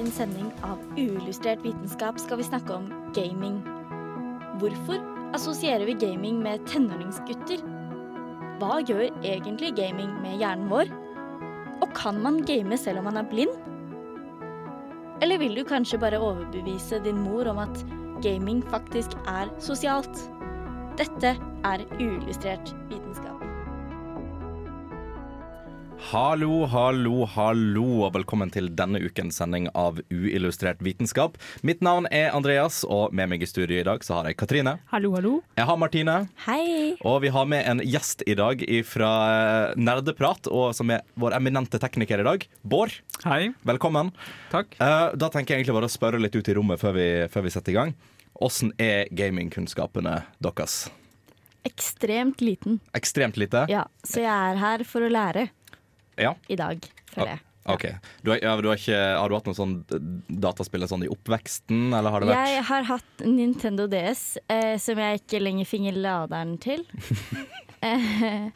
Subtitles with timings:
[0.00, 3.58] Dagens sending av Uillustrert vitenskap skal vi snakke om gaming.
[4.56, 5.02] Hvorfor
[5.36, 7.60] assosierer vi gaming med tenåringsgutter?
[8.62, 10.88] Hva gjør egentlig gaming med hjernen vår?
[11.84, 13.52] Og kan man game selv om man er blind?
[15.20, 17.84] Eller vil du kanskje bare overbevise din mor om at
[18.24, 20.24] gaming faktisk er sosialt?
[20.96, 23.29] Dette er Uillustrert vitenskap.
[26.08, 31.36] Hallo, hallo, hallo, og velkommen til denne ukens sending av Uillustrert vitenskap.
[31.66, 34.78] Mitt navn er Andreas, og med meg i studio i dag så har jeg Katrine.
[34.90, 35.32] Hallo, hallo.
[35.60, 36.14] Jeg har Martine.
[36.46, 36.96] Hei!
[37.06, 39.10] Og vi har med en gjest i dag fra
[39.78, 42.46] Nerdeprat, og som er vår eminente tekniker i dag.
[42.64, 43.50] Bård, Hei.
[43.68, 44.10] velkommen.
[44.54, 44.74] Takk.
[44.80, 47.46] Eh, da tenker jeg egentlig bare å spørre litt ut i rommet før vi, før
[47.46, 47.94] vi setter i gang.
[48.40, 50.86] Åssen er gamingkunnskapene deres?
[51.68, 52.78] Ekstremt liten.
[52.96, 53.66] Ekstremt lite?
[53.68, 55.50] Ja, så jeg er her for å lære
[56.20, 56.34] Ja.
[56.48, 57.44] i dag, føler jeg.
[57.70, 57.86] OK.
[58.24, 59.74] Du har, ja, du har, ikke, har du hatt noe sånn
[60.42, 65.00] dataspill sånn i oppveksten, eller har det vært Jeg har hatt Nintendo DS, eh, som
[65.00, 66.86] jeg ikke lenger finner laderen til.
[67.86, 68.48] eh,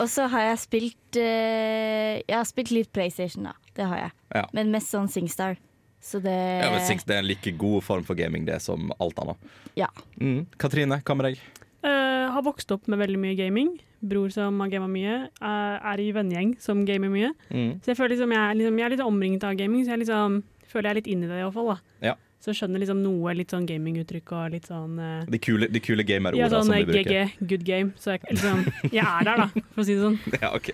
[0.00, 3.54] og så har jeg spilt eh, Jeg har spilt litt PlayStation, da.
[3.76, 4.16] Det har jeg.
[4.34, 4.46] Ja.
[4.56, 5.58] Men mest sånn Singstar.
[6.00, 8.90] Så det Ja, men Sings det er en like god form for gaming det som
[8.98, 9.50] alt annet.
[9.78, 9.90] Ja.
[10.16, 10.46] Mm.
[10.60, 11.42] Katrine, hva med deg?
[11.84, 13.74] Eh, har vokst opp med veldig mye gaming.
[14.00, 15.16] Bror som har gama mye.
[15.40, 17.34] er i vennegjeng som gamer mye.
[17.50, 17.80] Mm.
[17.82, 20.42] Så jeg føler liksom jeg, liksom, jeg er litt omringet av gaming, så jeg liksom,
[20.66, 21.74] føler jeg er litt inn i det iallfall.
[22.04, 22.16] Ja.
[22.40, 26.06] Så skjønner liksom noe litt sånn gaminguttrykk og litt sånn uh, De kule, de kule
[26.08, 27.34] gamerordene Ja, sånn som eh, vi bruker.
[27.34, 27.92] GG, good game.
[28.00, 30.18] Så jeg, liksom, jeg er der, da, for å si det sånn.
[30.40, 30.70] Ja, ok.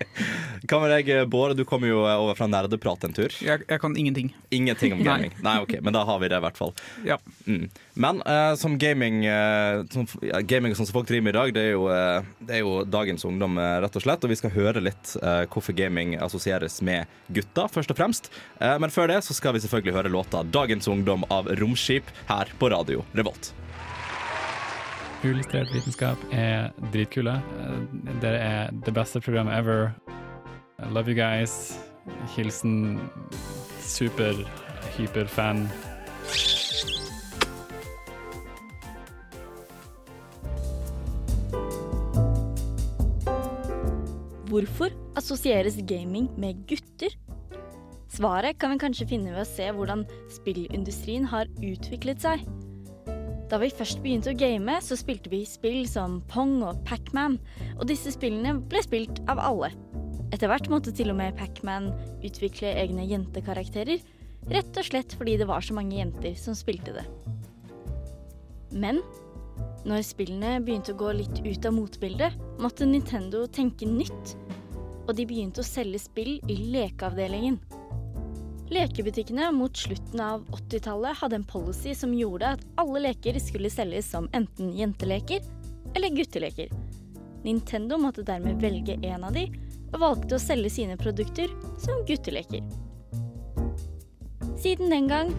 [0.70, 1.56] Hva med deg, Bård?
[1.58, 3.34] Du kommer jo over fra Nerdeprat en tur.
[3.42, 4.30] Jeg, jeg kan ingenting.
[4.54, 5.34] Ingenting om gaming.
[5.42, 6.74] Nei, ok, Men da har vi det, i hvert fall.
[7.06, 7.18] Ja.
[7.50, 7.66] Mm.
[7.98, 11.52] Men uh, som gaming uh, som, ja, Gaming sånn som folk driver med i dag,
[11.56, 14.24] det er jo, eh, det er jo dagens ungdom, eh, rett og slett.
[14.24, 18.30] Og vi skal høre litt eh, hvorfor gaming assosieres med gutta, først og fremst.
[18.60, 22.50] Eh, men før det så skal vi selvfølgelig høre låta 'Dagens ungdom' av Romskip her
[22.58, 23.52] på radio Revolt.
[25.24, 27.38] Uillustrert vitenskap er dritkule.
[28.22, 29.90] Dere er det beste programmet ever.
[30.78, 31.78] I love you guys.
[32.36, 33.00] Hilsen
[33.80, 34.44] super,
[34.96, 35.66] hyperfan.
[44.46, 47.16] Hvorfor assosieres gaming med gutter?
[48.16, 52.46] Svaret kan vi kanskje finne ved å se hvordan spillindustrien har utviklet seg.
[53.50, 57.36] Da vi først begynte å game, så spilte vi spill som Pong og Pac-Man,
[57.76, 59.70] og disse spillene ble spilt av alle.
[60.32, 61.92] Etter hvert måtte til og med Pac-Man
[62.24, 64.00] utvikle egne jentekarakterer,
[64.48, 67.06] rett og slett fordi det var så mange jenter som spilte det.
[68.72, 69.04] Men
[69.86, 72.34] når spillene begynte å gå litt ut av motbildet,
[72.64, 74.38] måtte Nintendo tenke nytt,
[75.04, 77.60] og de begynte å selge spill i lekeavdelingen.
[78.66, 84.08] Lekebutikkene mot slutten av 80-tallet hadde en policy som gjorde at alle leker skulle selges
[84.10, 85.44] som enten jenteleker
[85.94, 86.72] eller gutteleker.
[87.44, 89.46] Nintendo måtte dermed velge en av de,
[89.92, 92.64] og valgte å selge sine produkter som gutteleker.
[94.58, 95.30] Siden den gang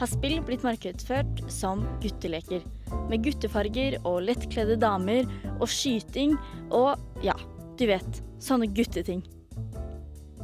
[0.00, 2.64] har spill blitt markedsført som gutteleker,
[3.06, 5.28] med guttefarger og lettkledde damer
[5.60, 6.34] og skyting
[6.74, 7.36] og ja,
[7.78, 9.22] du vet, sånne gutteting.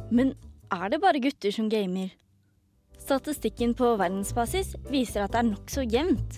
[0.07, 0.31] Men
[0.71, 2.15] er det bare gutter som gamer?
[3.09, 6.35] Statistikken på verdensbasis viser at det er nokså jevnt.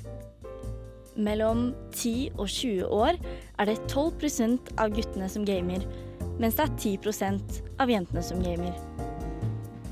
[1.19, 3.17] Mellom 10 og 20 år
[3.59, 5.83] er det 12% av guttene som gamer,
[6.39, 8.71] mens det er 10% av jentene som gamer.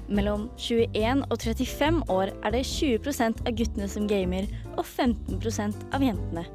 [0.08, 6.08] Mellom 21 og 35 år er det 20% av guttene som gamer, og 15% av
[6.08, 6.48] jentene.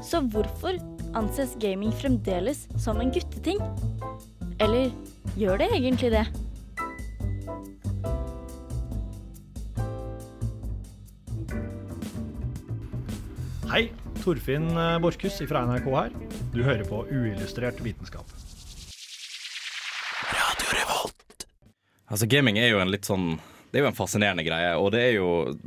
[0.00, 0.80] Så hvorfor
[1.18, 3.60] anses gaming fremdeles som en gutteting?
[4.56, 4.88] Eller
[5.36, 6.28] gjør det egentlig det?
[13.68, 13.90] Hei,
[14.22, 16.14] Torfinn eh, Borchhus fra NRK her.
[16.54, 18.28] Du hører på Uillustrert vitenskap.
[22.08, 23.34] Altså Gaming er jo en litt sånn
[23.68, 25.26] Det er jo en fascinerende greie, og det er jo,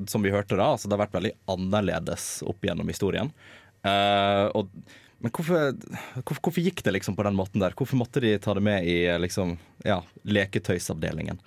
[0.09, 3.29] som vi hørte da, altså det har vært veldig annerledes opp gjennom historien.
[3.85, 4.71] Uh, og,
[5.21, 5.75] men hvorfor,
[6.23, 7.75] hvorfor, hvorfor gikk det liksom på den måten der?
[7.77, 9.53] Hvorfor måtte de ta det med i liksom,
[9.85, 11.37] ja, leketøysavdelingen?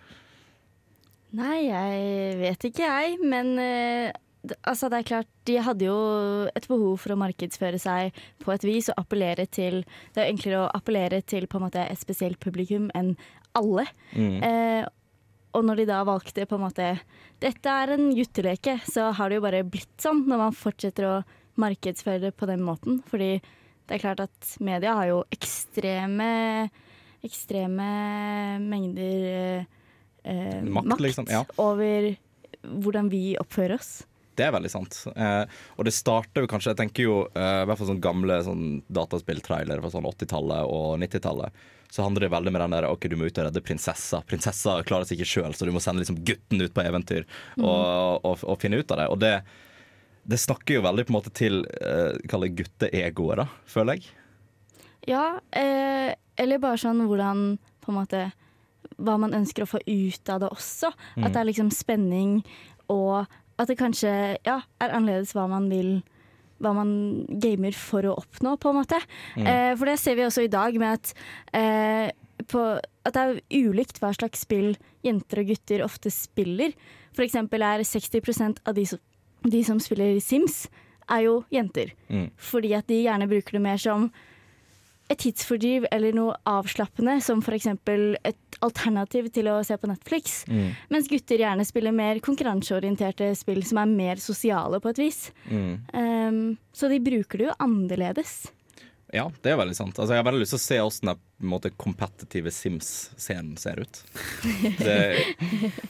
[1.35, 4.24] Nei, jeg vet ikke jeg, men eh, d-
[4.62, 5.96] altså det er klart, de hadde jo
[6.56, 9.82] et behov for å markedsføre seg på et vis og appellere til
[10.14, 13.14] Det er enklere å appellere til på en måte et spesielt publikum enn
[13.56, 13.87] alle.
[14.12, 14.38] Mm.
[14.44, 14.85] Eh,
[15.55, 16.88] og når de da valgte på en måte
[17.43, 21.19] Dette er en gutteleke, så har det jo bare blitt sånn når man fortsetter å
[21.61, 23.02] markedsføre det på den måten.
[23.06, 26.70] Fordi det er klart at media har jo ekstreme
[27.25, 27.88] ekstreme
[28.61, 29.64] mengder
[30.25, 31.44] eh, Makt, makt, liksom, ja.
[31.61, 32.11] over
[32.64, 33.93] hvordan vi oppfører oss.
[34.35, 34.97] Det er veldig sant.
[35.15, 35.45] Eh,
[35.79, 38.65] og det starter jo kanskje Jeg tenker jo eh, i hvert fall sånne gamle sånn
[38.93, 41.65] dataspilltrailere fra sånn 80-tallet og 90-tallet.
[41.95, 44.19] Så handler det veldig med den der OK, du må ut og redde prinsessa.
[44.27, 47.23] Prinsessa klarer seg ikke sjøl, så du må sende liksom gutten ut på eventyr
[47.61, 49.07] og, og, og finne ut av det.
[49.15, 49.35] Og det,
[50.27, 54.11] det snakker jo veldig på en måte til eh, Kall det gutteegoet, da, føler jeg.
[55.07, 57.47] Ja, eh, eller bare sånn hvordan
[57.85, 58.25] på en måte
[58.97, 60.91] Hva man ønsker å få ut av det også.
[61.21, 62.41] At det er liksom spenning,
[62.91, 64.11] og at det kanskje
[64.47, 65.99] ja, er annerledes hva man vil
[66.62, 66.91] hva man
[67.43, 69.01] gamer for å oppnå, på en måte.
[69.37, 71.15] Eh, for det ser vi også i dag med at,
[71.53, 72.11] eh,
[72.51, 72.62] på,
[73.05, 74.75] at det er ulikt hva slags spill
[75.05, 76.73] jenter og gutter ofte spiller.
[77.15, 79.03] For eksempel er 60 av de som,
[79.45, 80.65] de som spiller Sims,
[81.11, 81.93] er jo jenter.
[82.09, 82.31] Mm.
[82.41, 84.09] Fordi at de gjerne bruker det mer som
[85.12, 87.67] et tidsfordriv eller noe avslappende, som f.eks.
[87.69, 90.43] et alternativ til å se på Netflix.
[90.49, 90.75] Mm.
[90.95, 95.23] Mens gutter gjerne spiller mer konkurranseorienterte spill som er mer sosiale på et vis.
[95.51, 95.73] Mm.
[95.95, 96.43] Um,
[96.75, 98.45] så de bruker det jo annerledes.
[99.15, 99.99] Ja, det er veldig sant.
[99.99, 104.01] Altså, jeg har veldig lyst til å se åssen den kompetitive Sims-scenen ser ut.
[104.81, 104.97] Det,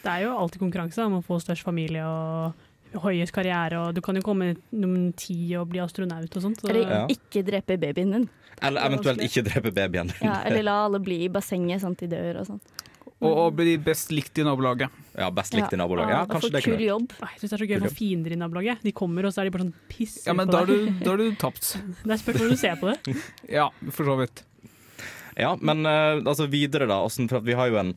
[0.02, 2.63] Det er jo alltid konkurranse om å få størst familie og
[3.02, 6.60] høyest karriere, og du kan jo komme nummer ti og bli astronaut og sånt.
[6.62, 7.06] Så Eller Ja.
[7.10, 8.28] ikke drepe babyen din.
[8.62, 10.12] eller eventuelt ikke drepe babyen.
[10.22, 12.60] Ja, eller la alle bli i bassenget sånn de dør og sånn.
[13.24, 14.90] Og, og bli best likt i nabolaget.
[15.16, 16.12] Ja, Best likt i nabolaget.
[16.12, 17.12] Ja, kanskje det kul jobb.
[17.20, 18.82] Jeg syns det er så gøy å fiender i nabolaget.
[18.82, 21.30] De kommer, og så er de bare sånn piss Ja, men på da har du,
[21.30, 21.76] du tapt.
[22.04, 23.16] Det er spørsmål om du ser på det.
[23.58, 24.42] Ja, for så vidt.
[25.38, 27.94] Ja, men eh, altså videre da For at vi har jo en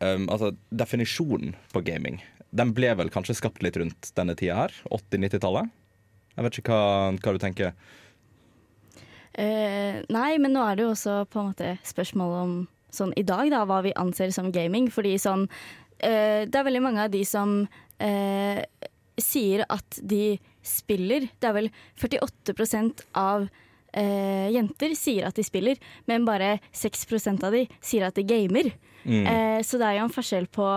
[0.00, 2.22] um, altså, definisjon på gaming.
[2.54, 4.76] Den ble vel kanskje skapt litt rundt denne tida her?
[4.94, 5.72] 80-90-tallet?
[6.34, 7.74] Jeg vet ikke hva, hva du tenker.
[9.34, 12.54] Eh, nei, men nå er det jo også på en måte spørsmål om
[12.94, 14.86] sånn i dag, da, hva vi anser som gaming.
[14.94, 15.48] Fordi sånn
[15.98, 17.64] eh, Det er veldig mange av de som
[17.98, 18.62] eh,
[19.20, 21.28] sier at de spiller.
[21.38, 23.48] Det er vel 48% av
[23.92, 25.80] eh, jenter sier at de spiller,
[26.10, 28.72] men bare 6% av de sier at de gamer.
[29.04, 29.24] Mm.
[29.26, 30.68] Eh, så det er jo en forskjell på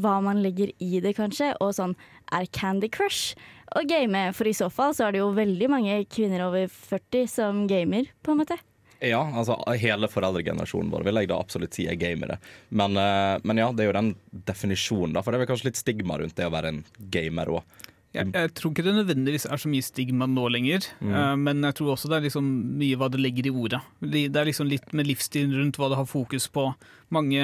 [0.00, 1.52] hva man legger i det, kanskje.
[1.64, 1.94] Og sånn,
[2.34, 3.36] er Candy Crush
[3.76, 4.28] å game?
[4.36, 8.10] For i så fall så er det jo veldig mange kvinner over 40 som gamer,
[8.22, 8.58] på en måte.
[8.98, 12.40] Ja, altså hele foreldregenerasjonen vår vil jeg da absolutt si er gamere.
[12.74, 14.14] Men, eh, men ja, det er jo den
[14.48, 15.22] definisjonen, da.
[15.22, 17.78] For det er vel kanskje litt stigma rundt det å være en gamer òg.
[18.18, 21.78] Jeg, jeg tror ikke det nødvendigvis er så mye stigma nå lenger, eh, men jeg
[21.78, 22.48] tror også det er liksom
[22.80, 23.80] mye hva det legger i ordet.
[24.02, 26.66] Det det er liksom litt med livsstilen rundt hva det har fokus på.
[27.14, 27.40] Mange,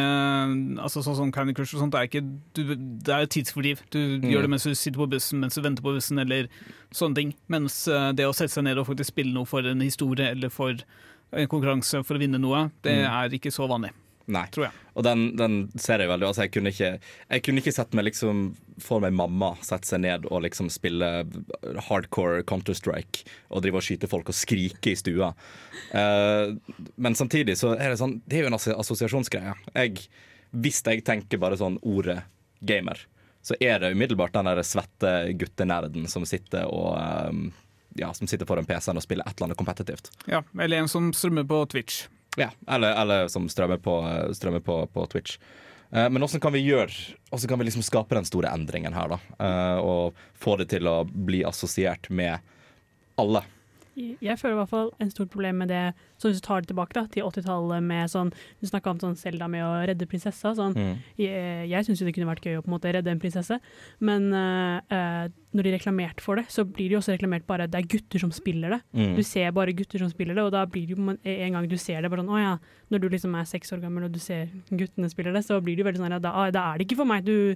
[0.83, 2.25] altså sånn som Candy Crush og sånt, det er, ikke,
[2.59, 2.75] du,
[3.07, 3.81] det er tidsfordriv.
[3.95, 6.51] Du gjør det mens du sitter på bussen, mens du venter på bussen, eller
[6.93, 7.35] sånne ting.
[7.53, 10.53] Mens eh, det å sette seg ned og faktisk spille noe for en historie eller
[10.53, 10.77] for
[11.35, 13.91] en konkurranse for å vinne noe, det er ikke så vanlig,
[14.27, 14.45] Nei.
[14.55, 14.83] tror jeg.
[14.95, 16.27] Og den, den ser jeg veldig.
[16.29, 16.91] Altså, jeg, kunne ikke,
[17.29, 18.45] jeg kunne ikke sett meg liksom
[18.83, 21.09] for meg mamma sette seg ned og liksom spille
[21.89, 25.33] hardcore Counter-Strike og drive og skyte folk og skrike i stua.
[25.93, 26.55] Uh,
[26.97, 29.57] men samtidig så er det sånn Det er jo en assosiasjonsgreie.
[29.75, 30.07] Jeg,
[30.55, 32.23] hvis jeg tenker bare sånn ordet
[32.65, 33.03] gamer,
[33.45, 36.97] så er det umiddelbart den der svette guttenerden som sitter og
[37.29, 37.51] um,
[37.95, 40.11] ja, som sitter foran PC-en og spiller et eller annet kompetitivt.
[40.27, 42.07] Ja, eller en som strømmer på Twitch.
[42.41, 43.95] Ja, eller, eller som strømmer på,
[44.35, 45.39] strømmer på, på Twitch.
[45.91, 46.91] Eh, men hvordan kan vi gjøre
[47.31, 49.19] Hvordan kan vi liksom skape den store endringen her, da?
[49.39, 52.43] Eh, og få det til å bli assosiert med
[53.21, 53.45] alle.
[53.97, 55.83] Jeg føler i hvert fall en stort problem med det,
[56.19, 59.17] så hvis du tar det tilbake da, til 80-tallet med sånn Du snakka om sånn
[59.19, 60.55] Selda med å redde prinsessa.
[60.59, 60.75] Sånn.
[60.75, 60.99] Mm.
[61.21, 63.59] Jeg, jeg syns jo det kunne vært gøy å på en måte redde en prinsesse,
[64.05, 67.79] men eh, når de reklamerte for det, så blir det jo også reklamert bare det
[67.79, 68.81] er gutter som spiller det.
[68.99, 69.15] Mm.
[69.19, 71.77] Du ser bare gutter som spiller det, og da blir det jo en- gang du
[71.79, 72.55] ser det, bare sånn å ja,
[72.91, 75.77] når du liksom er seks år gammel og du ser guttene spiller det, så blir
[75.77, 77.55] det jo veldig sånn at da, da er det ikke for meg, du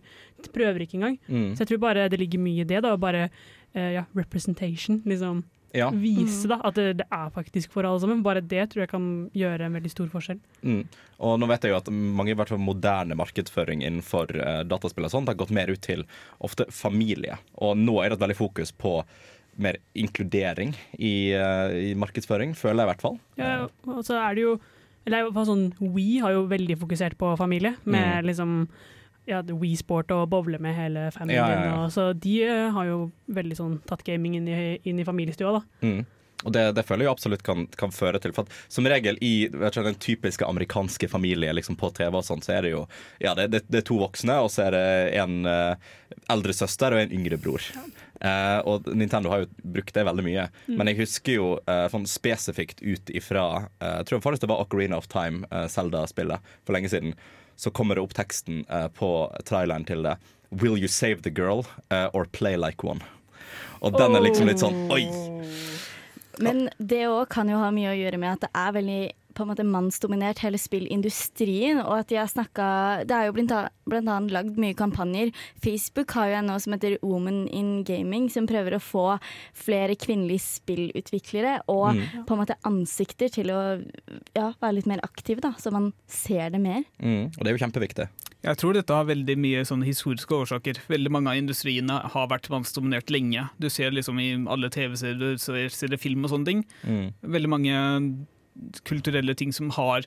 [0.55, 1.19] prøver ikke engang.
[1.27, 1.55] Mm.
[1.57, 3.27] Så jeg tror bare det ligger mye i det, da, bare
[3.75, 5.43] uh, ja, representation, liksom.
[5.77, 5.91] Ja.
[5.93, 8.23] Vise da, at det, det er faktisk for alle sammen.
[8.25, 10.41] Bare det tror jeg kan gjøre en veldig stor forskjell.
[10.63, 10.83] Mm.
[11.29, 15.09] Og nå vet jeg jo at mange i hvert fall moderne markedsføring innenfor uh, dataspill
[15.09, 16.07] og sånt har gått mer ut til
[16.45, 17.37] ofte familie.
[17.61, 19.01] Og nå er det et veldig fokus på
[19.59, 23.19] mer inkludering i, uh, i markedsføring, føler jeg i hvert fall.
[23.41, 23.55] Ja,
[23.91, 24.59] og så er det jo
[25.09, 28.69] Eller i hvert fall sånn We har jo veldig fokusert på familie, med liksom
[29.29, 31.43] ja, Wii Sport og bowle med hele familien.
[31.45, 31.81] Ja, ja, ja.
[31.83, 33.01] Og, så de eh, har jo
[33.37, 35.85] veldig sånn tatt gaming inn i, inn i familiestua, da.
[35.85, 36.07] Mm.
[36.47, 38.33] Og det, det føler jeg absolutt kan, kan føre til.
[38.35, 42.47] For at som regel i ikke, den typiske amerikanske familie liksom på TV, og sånt,
[42.47, 42.85] så er det jo
[43.19, 44.85] ja, det, det, det er to voksne, og så er det
[45.19, 45.89] en eh,
[46.31, 47.67] eldre søster og en yngre bror.
[48.23, 50.47] Eh, og Nintendo har jo brukt det veldig mye.
[50.71, 53.49] Men jeg husker jo eh, sånn spesifikt ut ifra
[53.81, 57.19] eh, Jeg tror faktisk det var Ocarina of Time, eh, Zelda-spillet, for lenge siden.
[57.59, 59.11] Så kommer det opp teksten eh, på
[59.45, 60.15] traileren til det.
[60.55, 63.03] Will you save the girl eh, or play like one?
[63.83, 65.05] Og den er liksom litt sånn Oi!
[66.39, 69.03] Men det òg kan jo ha mye å gjøre med at det er veldig
[69.39, 71.81] på en måte mannsdominert, hele spillindustrien.
[71.85, 72.69] Og at de har snakka
[73.09, 73.55] Det er jo blant
[74.11, 75.33] annet, lagd mye kampanjer.
[75.65, 79.07] Facebook har jo en nå som heter Woman in Gaming, som prøver å få
[79.57, 83.61] flere kvinnelige spillutviklere og på en måte ansikter til å
[84.37, 86.83] ja, være litt mer aktive, da, så man ser det mer.
[86.99, 88.09] Mm, og det er jo kjempeviktig.
[88.47, 90.79] Jeg tror dette har veldig mye sånne historiske årsaker.
[90.91, 93.49] Veldig mange av industriene har vært mannsdominert lenge.
[93.59, 96.65] Du ser liksom i alle TV-serier, du ser, ser film og sånne ting.
[96.87, 97.07] Mm.
[97.35, 97.81] Veldig mange
[98.89, 100.07] kulturelle ting som har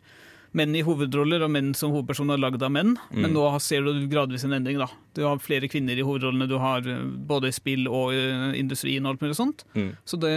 [0.52, 2.98] menn i hovedroller, og menn som hovedpersoner lagd av menn.
[3.16, 4.82] Men nå ser du gradvis en endring.
[4.82, 4.90] da.
[5.16, 9.14] Du har flere kvinner i hovedrollene, du har både både spill og uh, industrien og
[9.16, 9.64] alt mulig sånt.
[9.74, 9.94] Mm.
[10.06, 10.34] Så det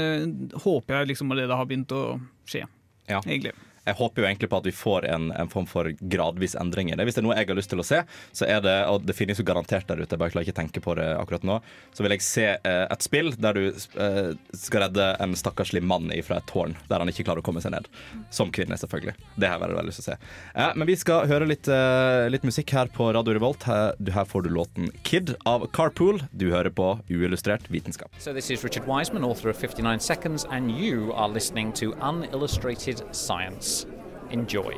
[0.63, 2.67] håper jeg liksom allerede har begynt å skje,
[3.11, 3.21] Ja.
[3.27, 3.53] egentlig.
[3.85, 6.97] Jeg håper jo egentlig på at vi får en, en form for gradvis endring i
[6.97, 7.05] det.
[7.07, 9.17] Hvis det er noe jeg har lyst til å se, så er det og det
[9.17, 11.59] finnes jo garantert der ute, jeg bare klarer ikke å tenke på det akkurat nå,
[11.95, 16.13] så vil jeg se eh, et spill der du eh, skal redde en stakkarslig mann
[16.25, 17.89] fra et tårn der han ikke klarer å komme seg ned.
[18.35, 19.17] Som kvinne, selvfølgelig.
[19.37, 20.33] Det har jeg veldig, veldig lyst til å se.
[20.55, 23.69] Eh, men vi skal høre litt, eh, litt musikk her på Radio Revolt.
[23.69, 26.23] Her, her får du låten 'Kid' av Carpool.
[26.33, 28.11] Du hører på uillustrert vitenskap.
[28.19, 33.03] So, this is Richard Wiseman, author of 59 Seconds, and you are listening to Unillustrated
[33.13, 33.74] Science.
[34.35, 34.75] Enjoy.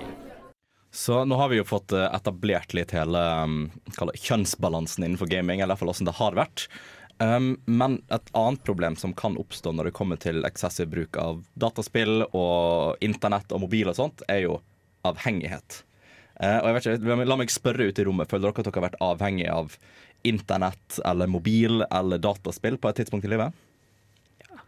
[0.91, 3.55] Så nå har vi jo fått eh, etablert litt hele um,
[3.97, 6.65] det kjønnsbalansen innenfor gaming, eller i hvert fall hvordan det har vært.
[7.17, 11.41] Um, men et annet problem som kan oppstå når det kommer til eksessiv bruk av
[11.57, 14.59] dataspill og internett og mobil og sånt, er jo
[15.09, 15.81] avhengighet.
[16.37, 18.29] Uh, og jeg vet ikke, La meg spørre ut i rommet.
[18.29, 19.79] Føler dere at dere har vært avhengig av
[20.29, 23.57] internett eller mobil eller dataspill på et tidspunkt i livet?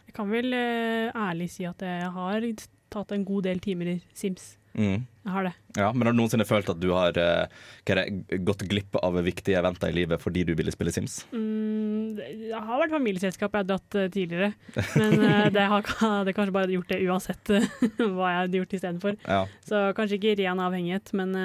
[0.09, 2.49] Jeg kan vel uh, ærlig si at jeg har
[2.89, 4.55] tatt en god del timer i Sims.
[4.79, 5.01] Mm.
[5.27, 5.51] Jeg har det.
[5.75, 8.95] Ja, Men har du noensinne følt at du har eh, hva er det, gått glipp
[9.01, 11.19] av viktige eventer i livet fordi du ville spille Sims?
[11.35, 14.53] Mm, det har vært familieselskap jeg har dratt eh, tidligere,
[14.95, 15.85] men eh, det har
[16.25, 17.53] det kanskje bare gjort det uansett
[18.15, 19.19] hva jeg hadde gjort istedenfor.
[19.27, 19.43] Ja.
[19.67, 21.35] Så kanskje ikke ren avhengighet, men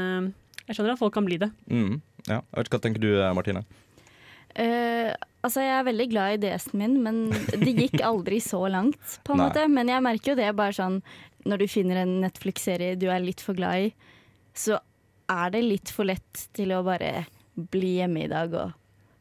[0.65, 1.51] jeg skjønner at folk kan bli det.
[1.69, 1.99] Mm.
[2.29, 2.41] ja.
[2.41, 3.65] Jeg vet ikke, Hva tenker du, eh, Martine?
[4.55, 5.11] Uh,
[5.43, 9.35] altså, jeg er veldig glad i DS-en min, men det gikk aldri så langt, på
[9.35, 9.67] en måte.
[9.69, 11.01] Men jeg merker jo det bare sånn
[11.45, 13.93] når du finner en Netflix-serie du er litt for glad i,
[14.57, 14.79] så
[15.31, 18.73] er det litt for lett til å bare bli hjemme i dag og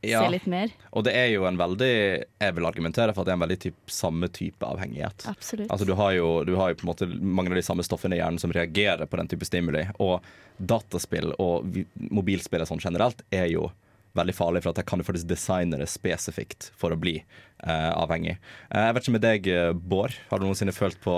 [0.04, 0.20] Ja.
[0.20, 0.68] se litt mer.
[0.92, 3.60] Og det er jo en veldig Jeg vil argumentere for at det er en veldig
[3.60, 5.24] typ, samme type avhengighet.
[5.32, 5.70] Absolutt.
[5.72, 8.18] Altså du har, jo, du har jo på en måte mange av de samme stoffene
[8.18, 9.86] i hjernen som reagerer på den type stimuli.
[10.04, 10.20] Og
[10.60, 11.72] dataspill og
[12.12, 13.70] mobilspill sånn generelt er jo
[14.14, 17.16] veldig farlig, for at jeg kan jo faktisk designe det spesifikt for å bli
[17.64, 18.36] eh, avhengig.
[18.70, 20.14] Eh, jeg vet ikke med deg, eh, Bård.
[20.30, 21.16] Har du noensinne følt på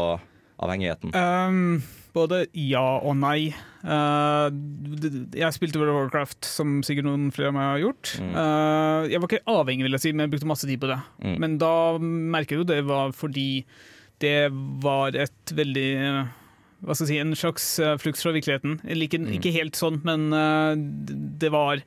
[0.64, 1.14] avhengigheten?
[1.16, 1.82] Um,
[2.16, 3.52] både ja og nei.
[3.84, 4.48] Uh,
[5.36, 8.14] jeg spilte World of Warcraft, som sikkert noen flere av meg har gjort.
[8.22, 11.02] Uh, jeg var ikke avhengig, vil jeg si, men jeg brukte masse tid på det.
[11.26, 11.36] Mm.
[11.44, 13.50] Men da merker jo det var fordi
[14.24, 14.48] det
[14.84, 15.90] var et veldig
[16.86, 18.80] hva skal jeg si, En slags uh, flukt fra virkeligheten.
[18.96, 20.30] Ikke, ikke helt sånn, men
[21.42, 21.82] det var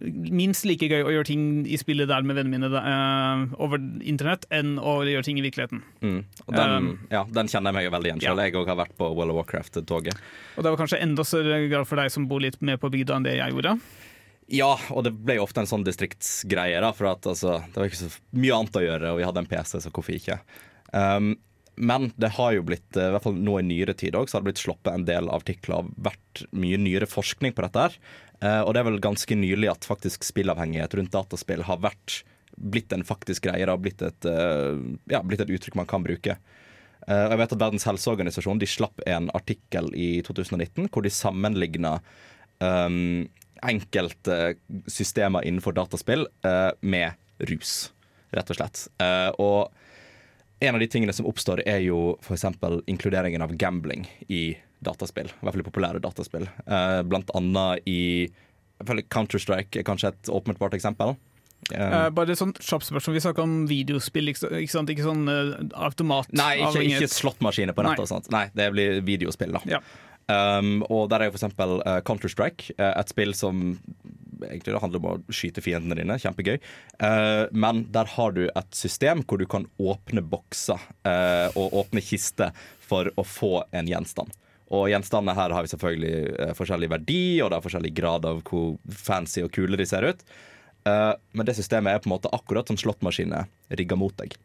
[0.00, 4.46] minst like gøy å gjøre ting i spillet der med vennene mine uh, over internett,
[4.54, 5.82] enn å gjøre ting i virkeligheten.
[6.02, 6.20] Mm.
[6.48, 8.42] Den, Um, ja, den kjenner jeg meg veldig igjen selv.
[8.44, 10.20] Jeg òg har vært på World of Warcraft-toget.
[10.56, 13.16] Og det var kanskje enda større grad for deg som bor litt mer på bygda
[13.16, 13.78] enn det jeg gjorde.
[14.48, 17.90] Ja, og det ble jo ofte en sånn distriktsgreie, da, for at altså, det var
[17.90, 20.38] ikke så mye annet å gjøre, og vi hadde en PC, så hvorfor ikke?
[20.92, 21.34] Um,
[21.78, 24.36] men det har jo blitt, eh, i hvert fall nå i nyere tid også, så
[24.36, 27.98] har det blitt sluppet en del artikler og vært mye nyere forskning på dette her.
[28.42, 32.22] Eh, og det er vel ganske nylig at faktisk spillavhengighet rundt dataspill har vært
[32.58, 33.62] blitt en faktisk greie.
[33.62, 34.80] Det har blitt et, eh,
[35.14, 36.38] ja, blitt et uttrykk man kan bruke.
[37.08, 41.94] Og jeg vet at Verdens helseorganisasjon de slapp en artikkel i 2019 hvor de sammenligna
[42.60, 43.24] um,
[43.64, 44.58] enkelte
[44.92, 47.16] systemer innenfor dataspill uh, med
[47.48, 47.94] rus,
[48.36, 48.82] rett og slett.
[49.00, 49.87] Uh, og
[50.60, 52.44] en av de tingene som oppstår, er jo f.eks.
[52.90, 55.30] inkluderingen av gambling i dataspill.
[55.30, 56.48] I hvert fall i populære dataspill.
[56.66, 58.28] Uh, blant annet i
[58.84, 61.16] Counter-Strike er kanskje et åpenbart eksempel.
[61.72, 63.16] Uh, bare sånn kjapt spørsmål.
[63.18, 64.90] Vi snakker om videospill, ikke, sant?
[64.94, 65.56] Ikke sånn uh,
[65.88, 68.06] automat Nei, ikke, ikke slåttmaskiner på nettet.
[68.06, 68.30] Og sånt.
[68.34, 69.64] Nei, det blir videospill, da.
[69.78, 69.82] Ja.
[70.28, 73.78] Um, og der er jo eksempel uh, Counter-Strike, uh, et spill som
[74.46, 76.18] egentlig det handler om å skyte fiendene dine.
[76.22, 76.58] Kjempegøy.
[77.04, 82.04] Eh, men der har du et system hvor du kan åpne bokser eh, og åpne
[82.04, 82.54] kister
[82.88, 84.34] for å få en gjenstand.
[84.74, 88.42] Og gjenstandene her har vi selvfølgelig eh, forskjellig verdi, og det er forskjellig grad av
[88.48, 90.24] hvor fancy og kule de ser ut.
[90.88, 93.48] Eh, men det systemet er på en måte akkurat som slåttmaskiner
[93.80, 94.36] rigga mot deg.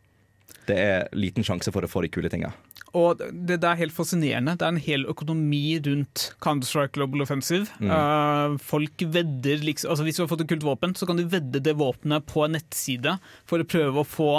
[0.68, 2.54] Det er liten sjanse for å få de kule tinga.
[2.94, 4.54] Og det, det er helt fascinerende.
[4.60, 7.66] Det er en hel økonomi rundt Counter-Strike Global Offensive.
[7.82, 7.90] Mm.
[7.90, 11.26] Uh, folk vedder liksom altså Hvis du har fått et kult våpen, så kan du
[11.26, 13.18] vedde det våpenet på en nettside
[13.50, 14.32] for å prøve å få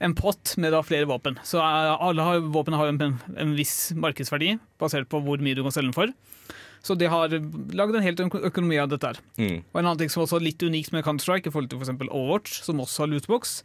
[0.00, 1.36] en pott med da flere våpen.
[1.44, 5.62] Så uh, alle har, våpen har en, en viss markedsverdi, basert på hvor mye du
[5.66, 6.16] kan selge den for.
[6.80, 7.28] Så de har
[7.76, 9.12] lagd en helt økonomi av dette.
[9.12, 9.20] her.
[9.36, 9.58] Mm.
[9.60, 11.84] Og En annen ting som også er litt unikt med Counter-Strike, i forhold til for
[11.84, 13.58] eksempel Overwatch, som også har lootbox.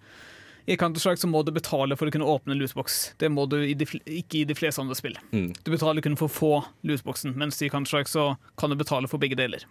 [0.66, 3.14] I Counter-Strike så må du betale for å kunne åpne en lootbox.
[3.22, 5.18] Det må du i de, ikke i de fleste andre spill.
[5.30, 5.52] Mm.
[5.62, 6.52] Du betaler kun for å få
[6.88, 9.68] lootboxen, mens i Counter-Strike så kan du betale for begge deler.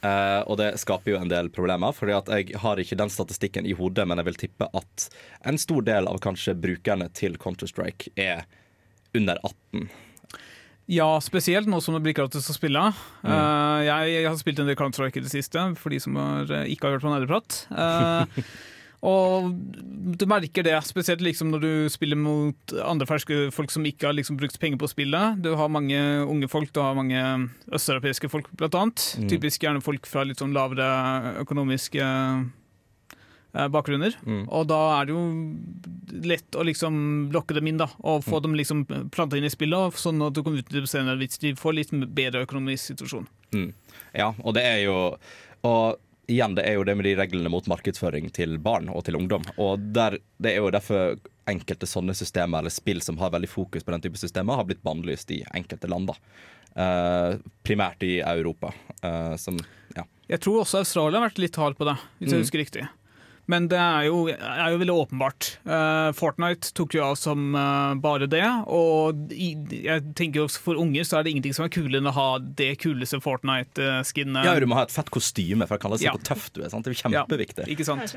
[0.00, 3.68] Eh, og det skaper jo en del problemer, Fordi at jeg har ikke den statistikken
[3.68, 5.08] i hodet, men jeg vil tippe at
[5.44, 8.46] en stor del av kanskje brukerne til Counter-Strike er
[9.16, 9.90] under 18.
[10.90, 12.80] Ja, spesielt nå som det blir gratis å spille.
[13.22, 13.30] Mm.
[13.30, 16.50] Uh, jeg, jeg har spilt en del Counter-Strike i det siste, for de som har,
[16.50, 17.60] eh, ikke har hørt på nerdeprat.
[17.70, 18.40] Uh,
[19.00, 19.54] og
[20.20, 24.16] du merker det, spesielt liksom når du spiller mot andre ferske folk som ikke har
[24.16, 25.40] liksom brukt penger på spillet.
[25.40, 27.22] Du har mange unge folk, du har mange
[27.72, 29.04] østeuropeiske folk, blant annet.
[29.16, 29.28] Mm.
[29.32, 34.18] Typisk gjerne folk fra litt sånn lavere økonomiske eh, bakgrunner.
[34.20, 34.44] Mm.
[34.52, 35.24] Og da er det jo
[36.28, 37.00] lett å liksom
[37.32, 40.42] lokke dem inn, da, og få dem liksom planta inn i spillet, sånn at du
[40.44, 43.24] kommer ut til senere hvis de får litt bedre økonomisk situasjon.
[43.56, 43.72] Mm.
[44.12, 44.94] Ja, og det er jo
[45.66, 45.98] Og
[46.30, 49.42] igjen, det er jo det med de reglene mot markedsføring til barn og til ungdom.
[49.58, 51.16] Og der, det er jo derfor
[51.50, 54.82] enkelte sånne systemer eller spill som har veldig fokus på den type systemer, har blitt
[54.86, 56.12] bannlyst i enkelte land.
[56.12, 56.16] da.
[56.70, 58.70] Uh, primært i Europa.
[59.02, 59.56] Uh, som,
[59.96, 60.04] ja.
[60.30, 62.44] Jeg tror også Australia har vært litt hard på det, hvis jeg Mm.
[62.46, 62.84] husker riktig.
[63.50, 65.48] Men det er jo, er jo veldig åpenbart.
[65.66, 70.78] Uh, Fortnite tok jo av som uh, bare det, og i, jeg tenker jo for
[70.78, 74.46] unger så er det ingenting som er kulere enn å ha det kuleste Fortnite-skinnet.
[74.46, 76.14] ja, du må ha et fett kostyme for å kalle seg Ja.
[76.14, 76.70] hvor tøff du er.
[76.72, 76.86] Sant?
[76.86, 77.66] Det er kjempeviktig.
[77.66, 77.68] kjempeviktig.
[77.74, 78.16] Ikke sant?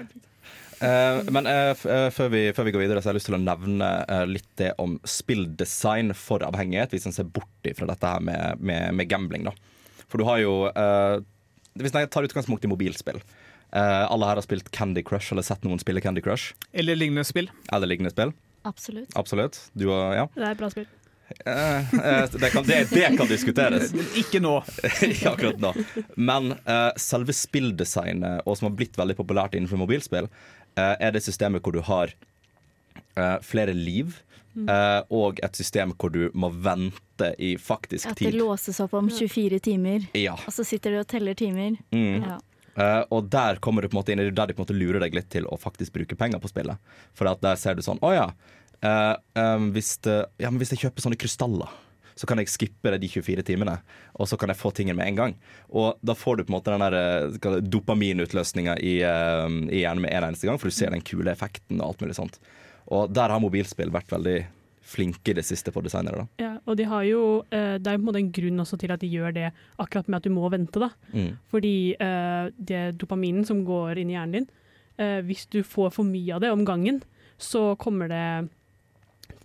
[0.84, 1.72] Uh, men eh,
[2.12, 3.92] før, vi, før vi går videre, så har jeg lyst til å nevne
[4.28, 8.90] litt det om spilldesign for avhengighet, hvis en ser bort fra dette her med, med,
[8.98, 9.48] med gambling.
[9.48, 9.54] da.
[10.12, 11.22] For du har jo eh,
[11.80, 13.22] Hvis jeg tar utgangspunkt i mobilspill
[13.74, 17.48] Alle her har spilt Candy Crush eller sett noen spille Candy Crush Eller lignende spill.
[17.74, 18.34] eller lignende spill.
[18.64, 19.10] Absolutt.
[19.18, 19.58] Absolutt.
[19.74, 20.28] Du og Ja.
[20.36, 20.86] Det er et bra spill.
[21.46, 23.94] Eh, eh, det, kan, det, det kan diskuteres.
[24.20, 24.60] Ikke nå.
[25.02, 25.72] Ikke akkurat nå.
[26.16, 30.28] Men eh, selve spilldesignet, og som har blitt veldig populært innenfor mobilspill,
[30.78, 32.14] eh, er det systemet hvor du har
[33.18, 34.20] eh, flere liv.
[34.70, 38.12] eh, og et system hvor du må vente i faktisk tid.
[38.12, 38.40] At det tid.
[38.44, 40.34] låses opp om 24 timer, Ja.
[40.38, 41.80] og så sitter du og teller timer.
[41.92, 42.22] Mm.
[42.28, 42.38] Ja.
[42.76, 45.04] Eh, og der kommer du på en måte inn der de på en måte lurer
[45.04, 46.94] deg litt til å faktisk bruke penger på spillet.
[47.18, 48.28] For der ser du sånn Å ja.
[48.84, 51.70] uh, um, hvis, det, ja hvis jeg kjøper sånne krystaller,
[52.14, 53.80] så kan jeg skippe de 24 timene,
[54.22, 55.38] og så kan jeg få tingen med en gang.
[55.74, 60.14] Og da får du på en måte den der dopaminutløsninga i, uh, i hjernen med
[60.14, 62.38] en eneste gang, for du ser den kule effekten og alt mulig sånt.
[62.94, 64.42] Og der har mobilspill vært veldig
[64.84, 66.26] flinke i det siste på designere.
[66.26, 66.44] da.
[66.44, 68.78] Ja, og de har jo, eh, det er jo på en måte en grunn også
[68.82, 70.80] til at de gjør det akkurat med at du må vente.
[70.80, 70.90] da.
[71.14, 71.38] Mm.
[71.50, 74.50] Fordi eh, det dopaminen som går inn i hjernen din,
[75.00, 77.02] eh, hvis du får for mye av det om gangen,
[77.40, 78.50] så kommer det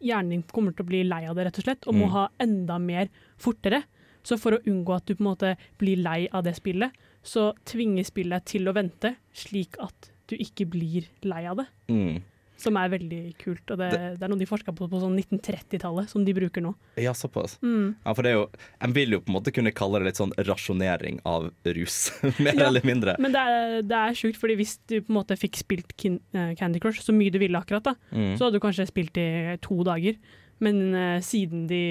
[0.00, 2.10] Hjernen din kommer til å bli lei av det, rett og slett, og må Mm.
[2.12, 3.82] ha enda mer fortere.
[4.22, 6.92] Så for å unngå at du på en måte blir lei av det spillet,
[7.24, 11.66] så tvinger spillet til å vente, slik at du ikke blir lei av det.
[11.88, 12.22] Mm.
[12.58, 13.70] Som er veldig kult.
[13.70, 16.72] og Det, det er noe de forska på på sånn 1930-tallet, som de bruker nå.
[16.98, 17.54] Ja, såpass.
[17.62, 17.92] Mm.
[18.04, 18.46] Ja, for det er jo,
[18.82, 21.98] En vil jo på en måte kunne kalle det litt sånn rasjonering av rus,
[22.42, 23.14] mer Ja, eller mindre.
[23.22, 26.52] Men det er, det er sjukt, fordi hvis du på en måte fikk spilt eh,
[26.58, 28.34] Candy Crush så mye du ville akkurat, da, Mm.
[28.38, 29.28] så hadde du kanskje spilt i
[29.62, 30.16] to dager.
[30.64, 31.82] Men uh, siden de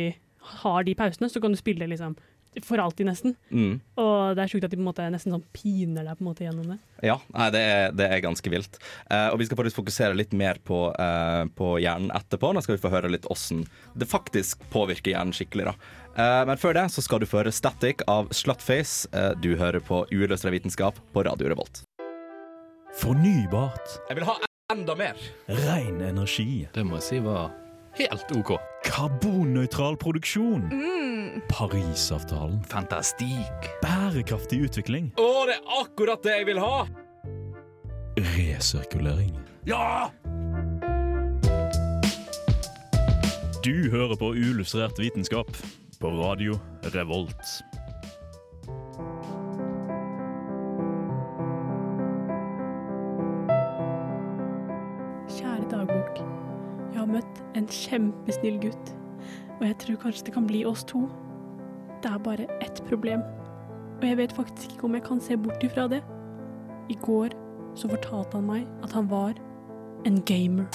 [0.60, 2.16] har de pausene, så kan du spille liksom
[2.66, 3.36] for alltid, nesten.
[3.50, 3.78] Mm.
[4.02, 6.30] Og det er sjukt at de på en måte nesten sånn piner deg på en
[6.30, 6.78] måte gjennom det.
[7.06, 8.80] Ja, nei, det, er, det er ganske vilt.
[9.12, 12.54] Eh, og vi skal faktisk fokusere litt mer på, eh, på hjernen etterpå.
[12.58, 13.66] Da skal vi få høre litt åssen
[13.98, 15.66] det faktisk påvirker hjernen skikkelig.
[15.66, 15.76] da.
[16.18, 19.08] Eh, men før det så skal du få høre Static av Slutface.
[19.14, 21.84] Eh, du hører på Uløsere vitenskap på Radio Revolt.
[22.98, 24.00] Fornybart.
[24.10, 24.38] Jeg vil ha
[24.74, 25.18] enda mer!
[25.48, 26.68] Ren energi.
[26.74, 27.52] Det må jeg si var
[28.00, 28.56] helt OK.
[28.88, 30.70] Karbonnøytral produksjon.
[30.74, 31.17] Mm.
[31.52, 32.62] Parisavtalen.
[32.72, 33.70] Fantastikk.
[33.82, 35.12] Bærekraftig utvikling.
[35.20, 36.88] Å, det er akkurat det jeg vil ha!
[38.18, 39.36] Resirkulering.
[39.68, 40.10] Ja!
[43.66, 45.50] Du hører på Ullustrert vitenskap
[46.00, 46.56] på radio
[46.94, 47.56] Revolt.
[55.38, 56.22] Kjære dagbok.
[56.94, 58.97] Jeg har møtt en kjempesnill gutt
[59.58, 61.08] og jeg tror kanskje det kan bli oss to.
[62.04, 63.24] Det er bare ett problem.
[63.98, 66.04] Og jeg vet faktisk ikke om jeg kan se bort ifra det.
[66.90, 67.34] I går
[67.78, 69.34] så fortalte han meg at han var
[70.06, 70.70] en gamer.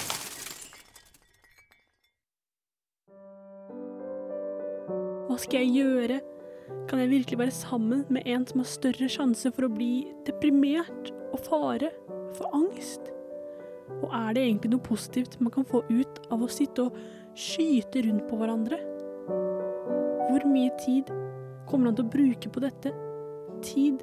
[5.28, 6.20] Hva skal jeg gjøre?
[6.90, 11.14] Kan jeg virkelig være sammen med en som har større sjanse for å bli deprimert
[11.32, 11.92] og fare
[12.34, 13.12] for angst?
[14.02, 16.98] Og er det egentlig noe positivt man kan få ut av å sitte og
[17.38, 18.78] skyte rundt på hverandre?
[20.28, 21.10] Hvor mye tid
[21.68, 22.92] kommer han til å bruke på dette?
[23.64, 24.02] Tid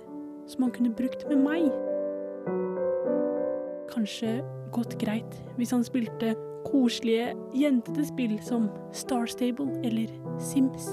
[0.50, 1.70] som han kunne brukt med meg?
[3.90, 4.40] Kanskje
[4.74, 6.36] gått greit hvis han spilte
[6.70, 10.12] koselige, jentete spill som Star Stable eller
[10.42, 10.90] Sims.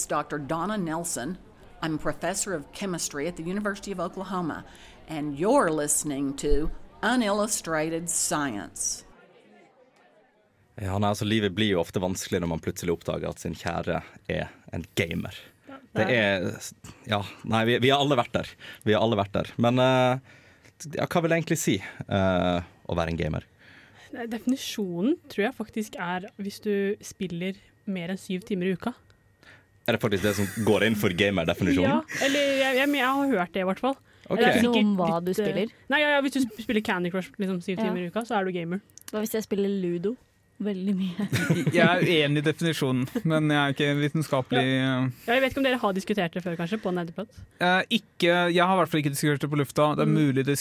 [0.00, 0.38] Is Dr.
[0.38, 1.36] Donna Nelson.
[1.82, 4.64] I'm a professor of chemistry at the University of Oklahoma,
[5.08, 6.70] and you're listening to
[7.02, 9.04] Unillustrated Science.
[10.80, 13.98] Ja, nei, altså Livet blir jo ofte vanskelig når man plutselig oppdager at sin kjære
[14.32, 15.36] er en gamer.
[15.92, 16.46] Det er
[17.10, 18.48] Ja, nei, vi, vi har alle vært der.
[18.86, 19.52] Vi har alle vært der.
[19.60, 20.16] Men uh,
[20.94, 21.76] ja, hva vil det egentlig si
[22.08, 23.44] uh, å være en gamer?
[24.10, 26.72] Definisjonen tror jeg faktisk er hvis du
[27.04, 28.94] spiller mer enn syv timer i uka.
[29.88, 31.90] Er det faktisk det som går inn for gamer-definisjonen?
[31.90, 33.96] Ja, eller jeg, jeg, jeg har hørt det i hvert fall.
[34.30, 35.70] Er Det er sikkert Noe om hva du eh, spiller?
[35.90, 37.84] Nei, ja, ja, Hvis du spiller Candy Crush liksom, syv Ja.
[37.88, 38.80] timer i uka, så er du gamer.
[39.10, 40.12] Hva hvis jeg spiller ludo?
[40.60, 41.24] Veldig mye.
[41.72, 44.98] Jeg er uenig i definisjonen, men jeg er ikke vitenskapelig Ja,
[45.32, 47.30] jeg vet ikke om dere har diskutert det før, kanskje, på Nerdeprat?
[47.64, 49.86] Eh, ikke, Jeg har i hvert fall ikke diskutert det på lufta.
[49.96, 50.18] Det er Mm.
[50.20, 50.58] mulig det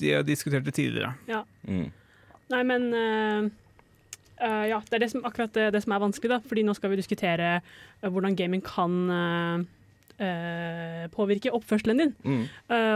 [0.00, 1.12] de har diskutert det tidligere.
[1.28, 1.42] Ja.
[1.68, 1.90] Mm.
[2.54, 3.50] Nei, men eh,
[4.40, 6.40] eh, Ja, det er det som, akkurat det, det som er vanskelig, da.
[6.44, 9.64] Fordi nå skal vi diskutere uh, hvordan gaming kan uh,
[11.14, 12.12] påvirke oppførselen din.
[12.22, 12.44] Mm.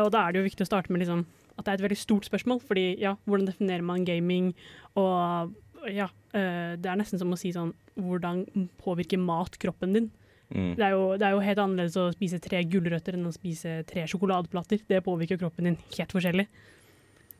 [0.05, 1.25] Og da er det jo viktig å starte med liksom,
[1.57, 2.61] at det er et veldig stort spørsmål.
[2.63, 4.53] Fordi ja, hvordan definerer man gaming?
[4.95, 5.51] Og
[5.91, 8.45] ja, det er nesten som å si sånn Hvordan
[8.79, 10.09] påvirker mat kroppen din?
[10.55, 10.77] Mm.
[10.79, 13.81] Det, er jo, det er jo helt annerledes å spise tre gulrøtter enn å spise
[13.89, 14.87] tre sjokoladeplater.
[14.89, 16.47] Det påvirker kroppen din helt forskjellig.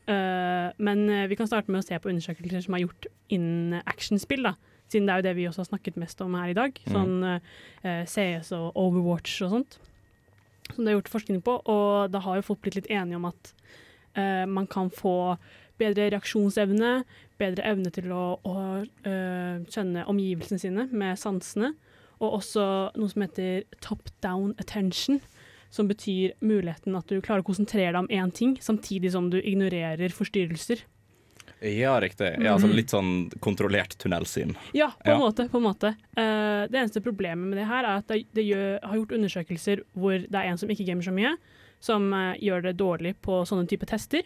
[0.09, 3.83] Eh, men eh, vi kan starte med å se på undersøkelser som er gjort innen
[3.85, 4.47] actionspill.
[4.47, 4.55] da.
[4.89, 6.81] Siden det er jo det vi også har snakket mest om her i dag.
[6.87, 6.95] Mm.
[6.95, 9.79] Sånn eh, CS og Overwatch og sånt.
[10.73, 11.59] Som det er gjort forskning på.
[11.69, 13.53] Og da har jo folk blitt litt enige om at
[14.17, 15.37] eh, man kan få
[15.79, 17.03] bedre reaksjonsevne,
[17.39, 18.55] bedre evne til å, å
[19.07, 21.75] eh, skjønne omgivelsene sine med sansene.
[22.19, 22.63] Og også
[22.99, 25.21] noe som heter top down attention,
[25.69, 29.39] som betyr muligheten at du klarer å konsentrere deg om én ting, samtidig som du
[29.41, 30.81] ignorerer forstyrrelser.
[31.61, 32.37] Ja, riktig.
[32.41, 32.75] Ja, altså Mhm.
[32.75, 34.55] litt sånn kontrollert tunnelsyn.
[34.73, 35.19] Ja, på en Ja.
[35.19, 35.49] måte.
[35.49, 35.95] på en måte.
[36.17, 39.83] Uh, det eneste problemet med det her er at det, det gjør, har gjort undersøkelser
[39.95, 41.35] hvor det er en som ikke gamer så mye,
[41.81, 44.23] som uh, gjør det dårlig på sånne type tester,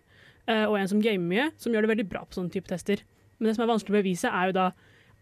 [0.48, 2.98] uh, og en som gamer mye, som gjør det veldig bra på sånne type tester.
[3.40, 4.72] Men det som er vanskelig å bevise, er jo da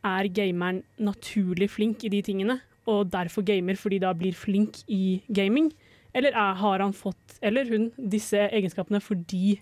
[0.04, 5.22] er gameren naturlig flink i de tingene, og derfor gamer fordi da blir flink i
[5.32, 5.72] gaming,
[6.14, 9.62] eller er, har han fått, eller hun, disse egenskapene fordi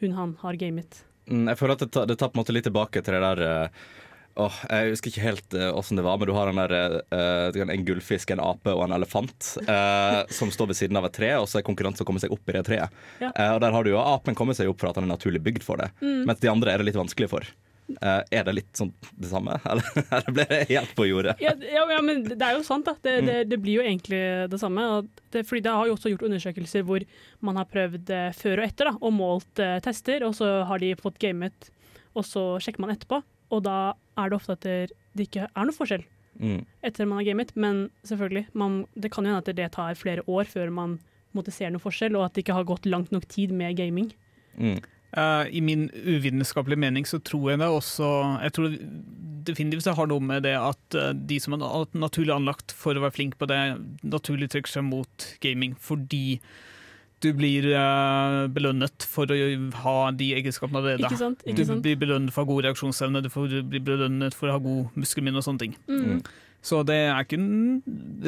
[0.00, 1.02] hun han har gamet.
[1.30, 3.20] Mm, jeg føler at det tar, det tar på en måte litt tilbake til det
[3.22, 3.82] der uh,
[4.40, 7.86] oh, Jeg husker ikke helt uh, det var, men du har den der, uh, en
[7.86, 11.48] gullfisk, en ape og en elefant eh, som står ved siden av et tre, og
[11.50, 13.00] så er konkurransen å komme seg opp i det treet.
[13.22, 13.30] Ja.
[13.30, 15.42] Eh, og der har du jo Apen kommet seg opp for at han er naturlig
[15.44, 16.24] bygd for det, Mm.
[16.26, 17.46] mens de andre er det litt vanskelig for.
[18.00, 21.34] Eh, er det litt sånn det samme, eller, eller ble det helt på jordet?
[21.42, 22.94] Ja, ja, ja, men det er jo sant, da.
[23.02, 24.20] Det, det, det blir jo egentlig
[24.52, 24.86] det samme.
[25.32, 27.04] Det, fordi det har jo også gjort undersøkelser hvor
[27.46, 30.82] man har prøvd eh, før og etter, da, og målt eh, tester, og så har
[30.82, 31.70] de fått gamet,
[32.14, 33.20] og så sjekker man etterpå.
[33.50, 33.76] Og da
[34.20, 36.06] er det ofte at det, ikke er noe forskjell
[36.40, 36.62] Mm.
[36.86, 37.50] etter man har gamet.
[37.58, 40.94] Men selvfølgelig, man, det kan jo hende at det tar flere år før man
[41.52, 44.08] ser noe forskjell, og at det ikke har gått langt nok tid med gaming.
[44.56, 44.78] Mm.
[45.12, 48.08] Eh, I min uvitenskapelige mening så tror jeg det også
[48.44, 48.74] Jeg tror
[49.48, 51.64] definitivt det har noe med det at eh, de som er
[51.98, 53.60] naturlig anlagt for å være flink på det,
[54.06, 56.40] naturlig trekker seg mot gaming fordi
[57.20, 59.36] du blir uh, belønnet for å
[59.82, 61.04] ha de egenskapene allerede.
[61.04, 61.42] Ikke sant?
[61.44, 64.62] Ikke du blir belønnet for å ha god reaksjonsevne, du blir belønnet for å ha
[64.64, 65.74] god muskelminne og sånne ting.
[65.90, 66.22] Mm.
[66.64, 67.36] Så det er ikke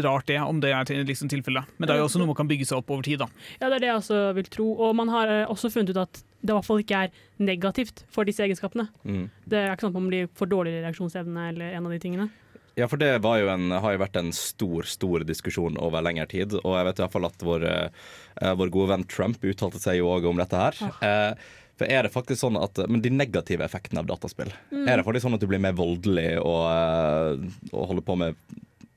[0.04, 1.72] rart det, om det er til, liksom, tilfellet.
[1.78, 3.24] Men det er jo også noe man kan bygge seg opp over tid.
[3.24, 3.30] da.
[3.62, 4.68] Ja, det er det jeg også vil tro.
[4.76, 8.26] Og man har også funnet ut at det i hvert fall ikke er negativt for
[8.28, 8.88] disse egenskapene.
[9.06, 9.24] Mm.
[9.46, 12.28] Det er ikke sånn at man blir for dårlig reaksjonsevne eller en av de tingene.
[12.74, 16.24] Ja, for det var jo en, har jo vært en stor stor diskusjon over lengre
[16.30, 16.54] tid.
[16.62, 19.98] Og jeg vet i hvert fall at vår, eh, vår gode venn Trump uttalte seg
[20.00, 20.78] jo òg om dette her.
[21.02, 21.34] Ah.
[21.76, 24.88] for er det faktisk sånn at, Men de negative effektene av dataspill, Mm.
[24.88, 28.36] er det faktisk sånn at du blir mer voldelig og, eh, og holder på med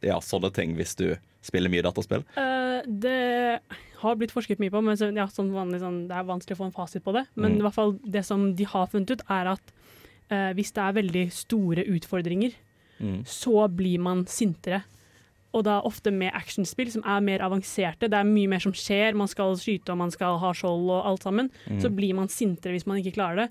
[0.02, 2.24] ja, sånne ting hvis du spiller mye dataspill?
[2.38, 3.60] Uh, det
[4.02, 6.62] har blitt forsket mye på, men så, ja, som vanlig, sånn, det er vanskelig å
[6.64, 7.26] få en fasit på det.
[7.36, 7.58] Men Mm.
[7.60, 9.62] i hvert fall det som de har funnet ut, er at
[10.30, 12.54] eh, hvis det er veldig store utfordringer,
[13.00, 13.24] Mm.
[13.26, 14.84] så blir man sintere.
[15.54, 18.10] Og da ofte med actionspill som er mer avanserte.
[18.10, 19.14] Det er mye mer som skjer.
[19.16, 21.50] Man skal skyte og man skal ha skjold og alt sammen.
[21.70, 21.82] Mm.
[21.82, 23.50] Så blir man sintere hvis man ikke klarer det.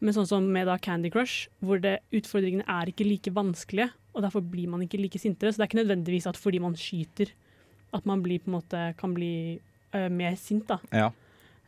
[0.00, 4.22] Men sånn som med da Candy Crush, hvor det, utfordringene er ikke like vanskelige, og
[4.22, 5.52] derfor blir man ikke like sintere.
[5.52, 7.30] Så det er ikke nødvendigvis at fordi man skyter,
[7.94, 9.60] at man blir på en måte kan bli
[9.94, 10.78] øh, mer sint, da.
[10.92, 11.10] Ja.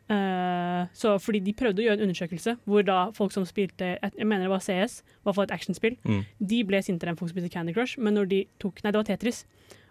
[0.05, 4.13] Uh, så fordi de prøvde å gjøre en undersøkelse hvor da folk som spilte et,
[4.13, 5.95] Jeg mener det var CS, hvert fall et actionspill.
[6.05, 6.19] Mm.
[6.51, 9.01] De ble sintere enn folk som spilte Candy Crush, men når de tok Nei, det
[9.01, 9.43] var Tetris.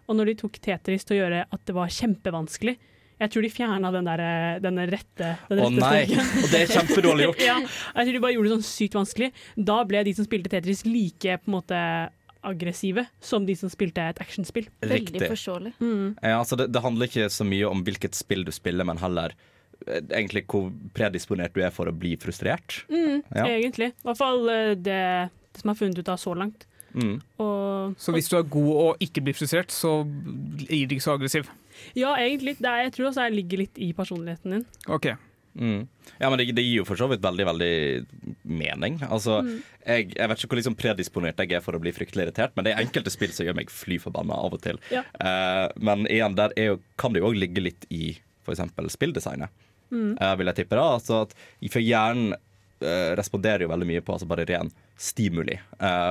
[0.07, 2.75] Og når de tok Tetris til å gjøre at det var kjempevanskelig
[3.19, 4.23] Jeg tror de fjerna den der,
[4.63, 7.43] denne rette, den Å rette nei, og det er kjempedårlig gjort.
[7.49, 9.31] ja, jeg tror de bare gjorde det sånn sykt vanskelig.
[9.71, 11.81] Da ble de som spilte Tetris like på en måte
[12.45, 14.67] aggressive som de som spilte et actionspill.
[14.81, 15.15] Riktig.
[15.19, 15.73] Veldig forståelig.
[15.79, 16.15] Mm.
[16.21, 19.33] Ja, altså det, det handler ikke så mye om hvilket spill du spiller, men heller
[19.87, 22.83] eh, egentlig hvor predisponert du er for å bli frustrert.
[22.89, 23.45] Mm, Ja.
[23.49, 23.91] Egentlig.
[23.95, 25.01] I hvert fall eh, det,
[25.55, 26.67] det som er funnet ut av så langt.
[26.95, 27.17] Mm.
[27.43, 31.17] Og, Så hvis du er god og ikke blir frustrert, så blir du ikke så
[31.17, 31.49] aggressiv?
[31.97, 32.55] Ja, egentlig.
[32.61, 34.63] Det er, jeg tror også jeg ligger litt i personligheten din.
[34.87, 35.09] Ok.
[35.55, 35.87] Mm.
[36.19, 38.05] Ja, men det, det gir jo for så vidt veldig, veldig
[38.43, 38.97] mening.
[39.07, 39.61] Altså, Mm.
[39.85, 42.65] jeg, jeg vet ikke hvor liksom predisponert jeg er for å bli fryktelig irritert, men
[42.67, 44.79] det er enkelte spill som gjør meg fly forbanna av og til.
[44.91, 45.03] Ja.
[45.19, 48.65] Uh, men igjen, der er jo, kan det jo òg ligge litt i f.eks.
[48.95, 49.49] spilldesignet,
[49.93, 50.17] Mm.
[50.19, 50.75] uh, vil jeg tippe.
[50.75, 51.33] da altså at
[51.71, 55.59] For hjernen uh, responderer jo veldig mye på altså bare ren stimuli.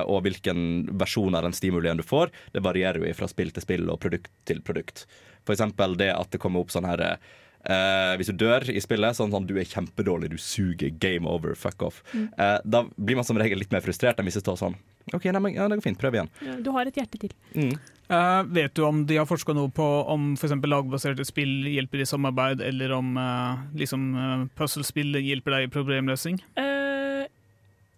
[0.07, 3.89] Og hvilken versjon av den stimulien du får, det varierer jo fra spill til spill
[3.89, 5.05] og produkt til produkt.
[5.43, 7.17] For eksempel det at det kommer opp sånn her
[7.65, 11.55] eh, Hvis du dør i spillet, sånn sånn du er kjempedårlig, du suger, game over,
[11.59, 12.03] fuck off.
[12.13, 12.27] Mm.
[12.37, 14.77] Eh, da blir man som regel litt mer frustrert enn hvis det står sånn
[15.13, 16.29] OK, nei, men, ja, det går fint, prøv igjen.
[16.65, 17.33] Du har et hjerte til.
[17.53, 17.75] Mm.
[18.09, 20.53] Uh, vet du om de har forska noe på om f.eks.
[20.65, 26.41] lagbaserte spill hjelper i samarbeid, eller om uh, liksom, uh, puzzlespill hjelper deg i problemløsning?
[26.57, 26.74] Eh,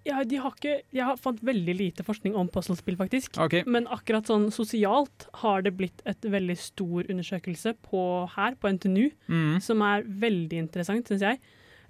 [0.08, 3.38] ja, de har ikke Jeg har fant veldig lite forskning om puzzlespill, faktisk.
[3.44, 3.64] Okay.
[3.68, 8.02] Men akkurat sånn sosialt har det blitt et veldig stor undersøkelse på
[8.36, 9.60] her, på NTNU, Mm.
[9.62, 11.40] som er veldig interessant, syns jeg.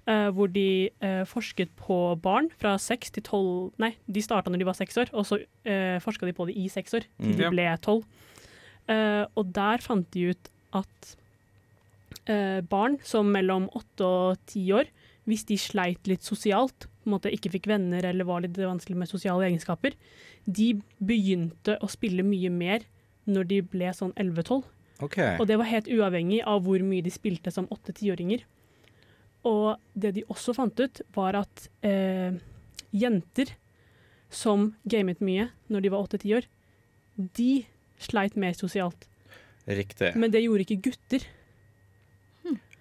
[0.08, 4.62] Uh, hvor de uh, forsket på barn fra seks til tolv Nei, de starta når
[4.62, 7.34] de var seks år, og så uh, forska de på det i seks år, til
[7.34, 7.36] Mm.
[7.42, 8.04] de ble tolv.
[8.88, 11.10] Eh, og der fant de ut at
[12.26, 14.88] eh, barn som mellom åtte og ti år,
[15.28, 18.98] hvis de sleit litt sosialt, på en måte ikke fikk venner eller var litt vanskelig
[19.00, 19.94] med sosiale egenskaper,
[20.44, 22.84] de begynte å spille mye mer
[23.28, 24.60] når de ble sånn 11-12.
[25.08, 25.38] Okay.
[25.38, 28.44] Og det var helt uavhengig av hvor mye de spilte som 8-10-åringer.
[29.48, 32.36] Og det de også fant ut, var at eh,
[32.92, 33.54] jenter
[34.28, 36.48] som gamet mye når de var åtte-ti år,
[37.16, 37.64] de
[38.02, 39.08] sleit mer sosialt.
[39.64, 40.12] Riktig.
[40.18, 41.24] Men det gjorde ikke gutter.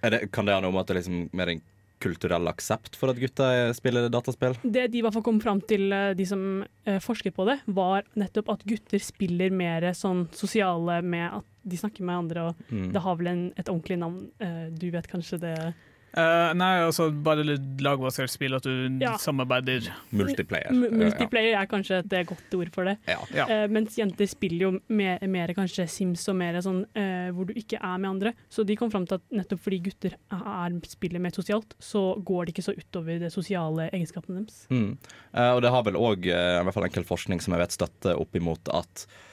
[0.04, 1.64] Er det, kan det ha noe med at det liksom mer en
[2.00, 4.56] kulturell aksept for at gutter spiller dataspill?
[4.64, 6.44] Det de i hvert fall kom fram til, eh, de som
[6.86, 11.76] forsker forsket på det, var nettopp at gutter spiller mer sånn sosiale med at de
[11.78, 12.92] snakker med andre, og Mm.
[12.94, 14.30] det har vel en, et ordentlig navn.
[14.40, 15.74] Eh, du vet kanskje det?
[16.18, 19.16] Eh, nei, altså bare litt lagbasert spill, at du Ja.
[19.22, 19.92] samarbeider.
[20.12, 20.72] Multiplayer.
[20.72, 22.98] M multiplayer er kanskje et godt ord for det.
[23.08, 23.20] Ja.
[23.36, 23.46] Ja.
[23.46, 27.54] Uh, mens jenter spiller jo mer, mer kanskje Sims og mer sånn uh, hvor du
[27.54, 28.34] ikke er med andre.
[28.50, 32.48] Så de kom fram til at nettopp fordi gutter er, spiller mer sosialt, så går
[32.48, 34.66] det ikke så utover det sosiale egenskapene deres.
[34.74, 34.98] Mm.
[35.34, 38.20] Eh, og det har vel òg i hvert fall enkel forskning som jeg vet støtter
[38.20, 39.24] opp imot at eh,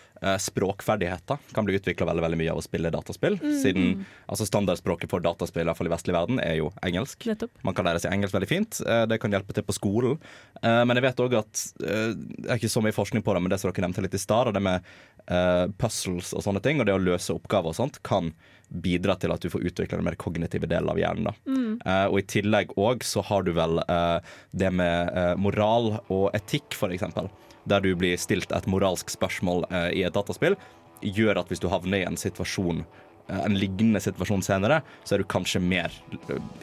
[0.41, 3.37] språkferdigheter kan bli utvikla veldig, veldig mye av å spille dataspill.
[3.43, 3.57] Mm.
[3.61, 3.89] Siden
[4.31, 7.27] altså Standardspråket for dataspill i hvert fall i vestlig verden er jo engelsk.
[7.29, 7.53] Nettopp.
[7.67, 8.81] Man kan lære seg engelsk veldig fint.
[8.87, 10.19] eh, det kan hjelpe til på skolen.
[10.63, 13.45] Eh, men jeg vet òg at eh, Det er ikke så mye forskning på det,
[13.45, 14.85] men det som dere nevnte litt i stad, det med
[15.29, 18.33] eh, puzzles og sånne ting, og det å løse oppgaver og sånt, kan
[18.69, 21.37] bidra til at du får utvikla den mer kognitive delen av hjernen.
[21.47, 21.79] Mm.
[21.85, 24.19] Uh, og i tillegg òg så har du vel uh,
[24.57, 27.31] det med uh, moral og etikk, eksempel.
[27.71, 30.59] Der du blir stilt et moralsk spørsmål eh, i et dataspill,
[31.05, 35.25] gjør at hvis du havner i en situasjon eh, en lignende situasjon senere, så er
[35.25, 35.95] du kanskje mer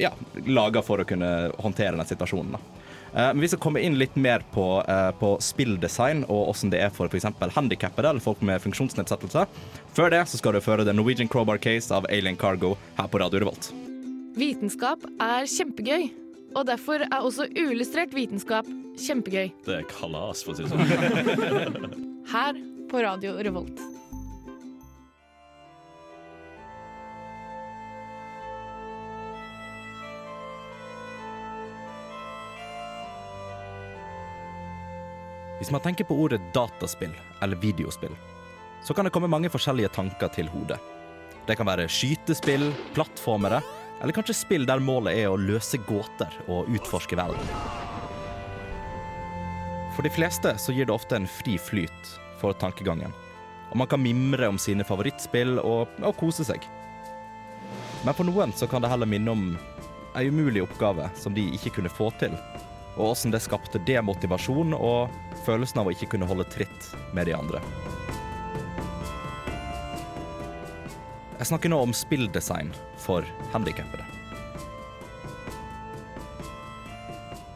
[0.02, 0.14] ja,
[0.46, 2.60] laga for å kunne håndtere den situasjonen.
[3.12, 6.94] Men vi skal komme inn litt mer på, eh, på spilldesign og hvordan det er
[6.96, 7.28] for f.eks.
[7.58, 9.52] handikappede eller folk med funksjonsnedsettelser.
[9.98, 13.20] Før det så skal du føre The Norwegian Crowbar Case av Alien Cargo her på
[13.20, 13.74] Radio Revolt.
[14.40, 16.08] Vitenskap er kjempegøy,
[16.56, 18.68] og derfor er også uillustrert vitenskap
[19.00, 19.52] kjempegøy.
[19.66, 21.98] Det er kalas, for å si det sånn.
[22.34, 22.60] Her
[22.92, 23.80] på Radio Revolt.
[35.62, 37.12] Hvis man tenker på ordet dataspill
[37.46, 38.16] eller videospill,
[38.82, 40.80] så kan det komme mange forskjellige tanker til hodet.
[41.46, 43.62] Det kan være skytespill, plattformere,
[44.02, 47.52] eller kanskje spill der målet er å løse gåter og utforske verden.
[49.96, 53.14] For de fleste så gir det ofte en fri flyt for tankegangen.
[53.72, 56.66] Og man kan mimre om sine favorittspill og, og kose seg.
[58.02, 59.46] Men for noen så kan det heller minne om
[60.18, 62.34] ei umulig oppgave som de ikke kunne få til.
[62.98, 65.14] Og åssen det skapte demotivasjon og
[65.46, 67.62] følelsen av å ikke kunne holde tritt med de andre.
[71.42, 72.68] Jeg snakker nå om spilldesign
[73.02, 74.04] for handikappede.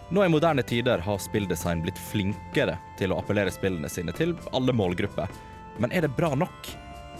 [0.09, 4.73] Nå i moderne tider har spilldesign blitt flinkere til å appellere spillene sine til alle
[4.73, 5.29] målgrupper.
[5.77, 6.71] Men er det bra nok?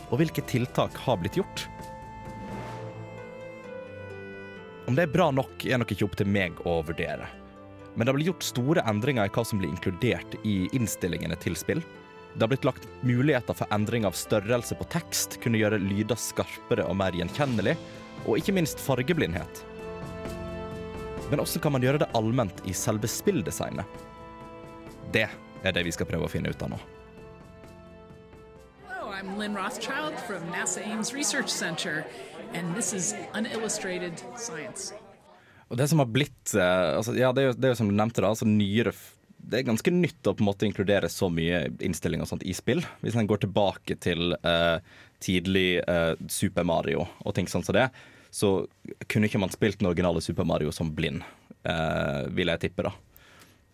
[0.09, 1.67] Og hvilke tiltak har blitt gjort?
[4.89, 7.29] Om det er bra nok, er nok ikke opp til meg å vurdere.
[7.93, 11.85] Men det blitt gjort store endringer i hva som blir inkludert i innstillingene til spill.
[12.35, 16.83] Det har blitt lagt muligheter for endring av størrelse på tekst, kunne gjøre lyder skarpere
[16.83, 17.77] og mer gjenkjennelig,
[18.25, 19.61] og ikke minst fargeblindhet.
[21.29, 23.87] Men hvordan kan man gjøre det allment i selve spilldesignet?
[25.15, 25.29] Det
[25.63, 26.81] er det vi skal prøve å finne ut av nå.
[28.83, 32.03] Hello, I'm Lynn Rothschild from NASA Ames Research Center,
[32.53, 34.91] and this is Unillustrated Science.
[35.71, 37.87] Og det som har blitt eh, altså, Ja, det er, jo, det er jo som
[37.89, 38.35] du nevnte, da.
[38.35, 38.91] Altså nyere
[39.45, 42.53] Det er ganske nytt å på en måte inkludere så mye innstilling og sånt i
[42.57, 42.81] spill.
[43.03, 44.77] Hvis en går tilbake til eh,
[45.21, 47.89] tidlig eh, Super Mario og ting sånn som det,
[48.33, 48.55] så
[49.07, 51.23] kunne ikke man spilt den originale Super Mario som blind,
[51.63, 52.91] eh, vil jeg tippe, da.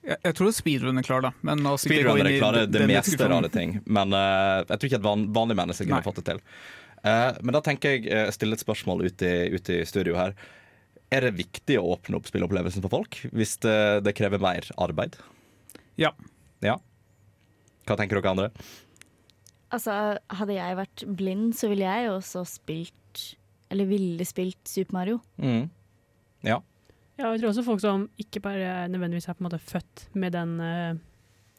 [0.02, 1.32] Jeg, jeg tror speedrun er klar, da.
[1.46, 5.28] Men la er klarer det meste rare ting, men eh, jeg tror ikke et van
[5.34, 6.42] vanlig menneske kunne fått det til.
[7.02, 10.36] Eh, men da tenker jeg å stille et spørsmål ut i, ut i studio her.
[11.12, 15.18] Er det viktig å åpne opp spilleopplevelsen for folk hvis det, det krever mer arbeid?
[15.99, 16.12] Ja.
[16.63, 16.77] Ja.
[17.88, 18.49] Hva tenker dere andre?
[19.71, 19.93] Altså,
[20.36, 23.21] hadde jeg vært blind, så ville jeg også spilt
[23.71, 25.21] Eller ville spilt Super Mario.
[25.39, 25.69] Mm.
[26.43, 26.58] Ja.
[27.19, 30.34] Ja, jeg tror også folk som ikke bare nødvendigvis er på en måte født med
[30.36, 30.95] den eh,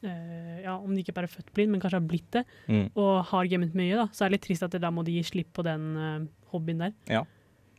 [0.05, 2.89] eh, Ja, om de ikke bare er født blind, men kanskje har blitt det, Mm.
[2.99, 5.23] og har gamet mye, da, så er det litt trist at da må de gi
[5.31, 6.93] slipp på den eh, hobbyen der.
[7.09, 7.23] Ja,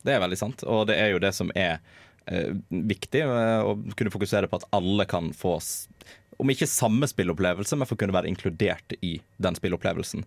[0.05, 0.65] det er veldig sant.
[0.65, 1.79] Og det er jo det som er
[2.27, 5.59] eh, viktig, å kunne fokusere på at alle kan få,
[6.41, 10.25] om ikke samme spillopplevelse, men for å kunne være inkludert i den spillopplevelsen.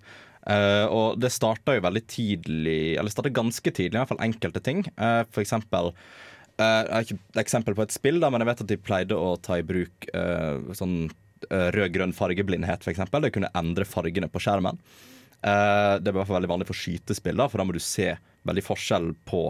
[0.48, 4.64] Uh, og det starta jo veldig tidlig, eller starta ganske tidlig, i hvert fall enkelte
[4.64, 4.86] ting.
[4.96, 8.52] Uh, for eksempel eh, Jeg har ikke et eksempel på et spill, da, men jeg
[8.52, 10.08] vet at de pleide å ta i bruk
[10.78, 10.98] sånn
[11.48, 13.22] rød-grønn fargeblindhet, eksempel.
[13.22, 14.80] Det kunne endre fargene på skjermen.
[15.38, 18.10] Det er i hvert fall veldig vanlig for skytespill, da, for da må du se
[18.50, 19.44] veldig forskjell på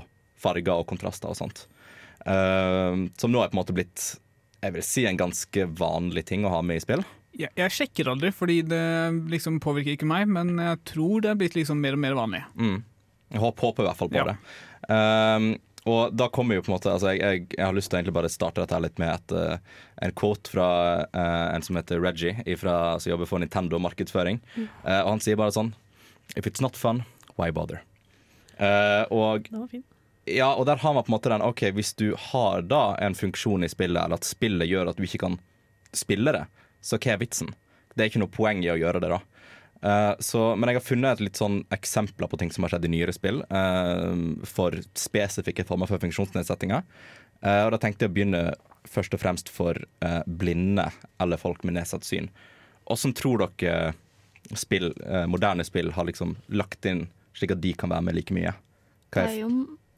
[0.44, 1.64] farger og kontraster og sånt.
[2.28, 4.10] Som nå er på en måte blitt
[4.64, 7.04] jeg vil si en ganske vanlig ting å ha med i spill.
[7.38, 8.82] Jeg, jeg sjekker aldri, fordi det
[9.30, 12.42] liksom påvirker ikke meg, men jeg tror det er blitt liksom mer og mer vanlig.
[12.58, 12.80] Mm.
[13.36, 14.26] Jeg håper, håper i hvert fall på Ja.
[14.32, 14.38] det.
[14.90, 15.48] Um,
[15.88, 18.00] og da kommer jo på en måte altså jeg, jeg, jeg har lyst til å
[18.02, 20.66] egentlig bare starte dette litt med et, uh, en quote fra
[21.06, 24.42] uh, en som heter Reggie, ifra, som jobber for Nintendo markedsføring.
[24.58, 24.66] Mm.
[24.84, 25.72] Uh, og han sier bare sånn
[26.36, 27.06] If it's not fun,
[27.38, 27.84] why bother?
[28.58, 29.86] Eh, og Det var fint.
[30.28, 33.16] Ja, og der har man på en måte den OK, hvis du har da en
[33.18, 35.40] funksjon i spillet, eller at spillet gjør at du ikke kan
[35.96, 36.46] spille det,
[36.84, 37.54] så hva er vitsen?
[37.96, 39.22] Det er ikke noe poeng i å gjøre det, da.
[39.78, 42.88] Uh, så, men jeg har funnet et litt sånn eksempler på ting som har skjedd
[42.90, 44.14] i nyere spill, uh,
[44.48, 46.86] for spesifikke former for funksjonsnedsettinger.
[47.44, 48.44] Uh, og da tenkte jeg å begynne
[48.88, 49.76] først og fremst for
[50.40, 50.86] blinde
[51.20, 52.30] eller folk med nedsatt syn.
[52.88, 53.92] Åssen tror dere
[54.56, 54.94] spill,
[55.28, 57.02] moderne spill har liksom lagt inn
[57.36, 58.54] slik at de kan være med like mye?
[59.12, 59.50] Det er jo,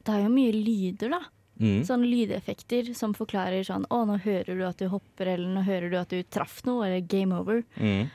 [0.06, 1.20] det er jo mye lyder, da.
[1.60, 1.82] Mm.
[1.84, 5.90] Sånne lydeffekter som forklarer sånn Å, nå hører du at du hopper, eller nå hører
[5.92, 7.60] du at du traff noe, eller game over.
[7.76, 8.06] Mm.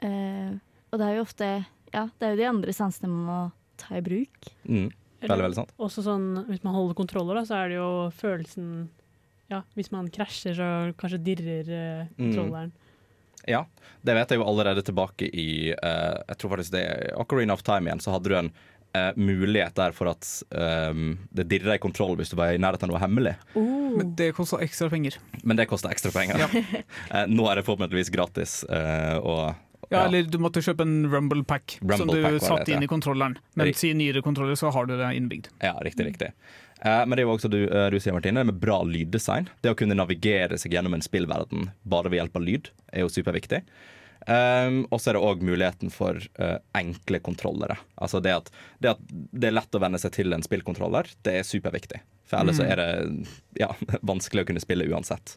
[0.00, 0.54] Uh,
[0.92, 1.48] og det er jo ofte
[1.94, 3.38] Ja, det er jo de andre sansene man må
[3.80, 4.48] ta i bruk.
[4.64, 4.88] Mm.
[5.24, 5.74] Veldig, veldig sant.
[5.80, 8.70] Også sånn, Hvis man holder kontroller, da, så er det jo følelsen
[9.52, 11.68] Ja, hvis man krasjer, så kanskje dirrer
[12.08, 12.16] Mm.
[12.16, 12.72] kontrolleren.
[13.46, 13.66] Ja,
[14.02, 17.62] det vet jeg jo allerede tilbake i uh, Jeg tror faktisk det er Ocarina of
[17.66, 18.48] Time igjen, så hadde du en
[18.94, 22.88] eh, mulighet der for at um, det dirrer i kontroll hvis du var i nærheten
[22.88, 23.34] av noe hemmelig.
[23.54, 25.18] Men det koster ekstra penger.
[25.42, 26.46] Men det koster ekstra penger.
[27.14, 28.62] Eh, nå er det forhåpentligvis gratis.
[28.64, 29.54] eh, og
[29.92, 33.36] Ja, eller du måtte kjøpe en Rumble Pack som du Pack satte inn i kontrolleren.
[33.60, 35.50] Mens i nyere kontroller så har du det innbygd.
[35.62, 36.30] Ja, riktig, riktig.
[36.84, 39.48] Eh, men det er jo også du, eh, du sier, Martine, med bra lyddesign.
[39.62, 43.12] Det å kunne navigere seg gjennom en spillverden bare ved hjelp av lyd er jo
[43.12, 43.62] superviktig.
[44.24, 47.76] Um, og så er det òg muligheten for uh, enkle kontrollere.
[48.00, 48.46] Altså det at,
[48.80, 52.00] det at det er lett å venne seg til en spillkontroller, det er superviktig.
[52.24, 52.70] For ellers så Mm.
[52.72, 53.68] er det ja,
[54.12, 55.36] vanskelig å kunne spille uansett.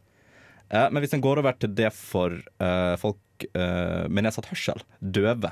[0.71, 2.31] Uh, men hvis en går over til det for
[2.63, 3.19] uh, folk
[3.53, 5.51] med nedsatt hørsel, døve,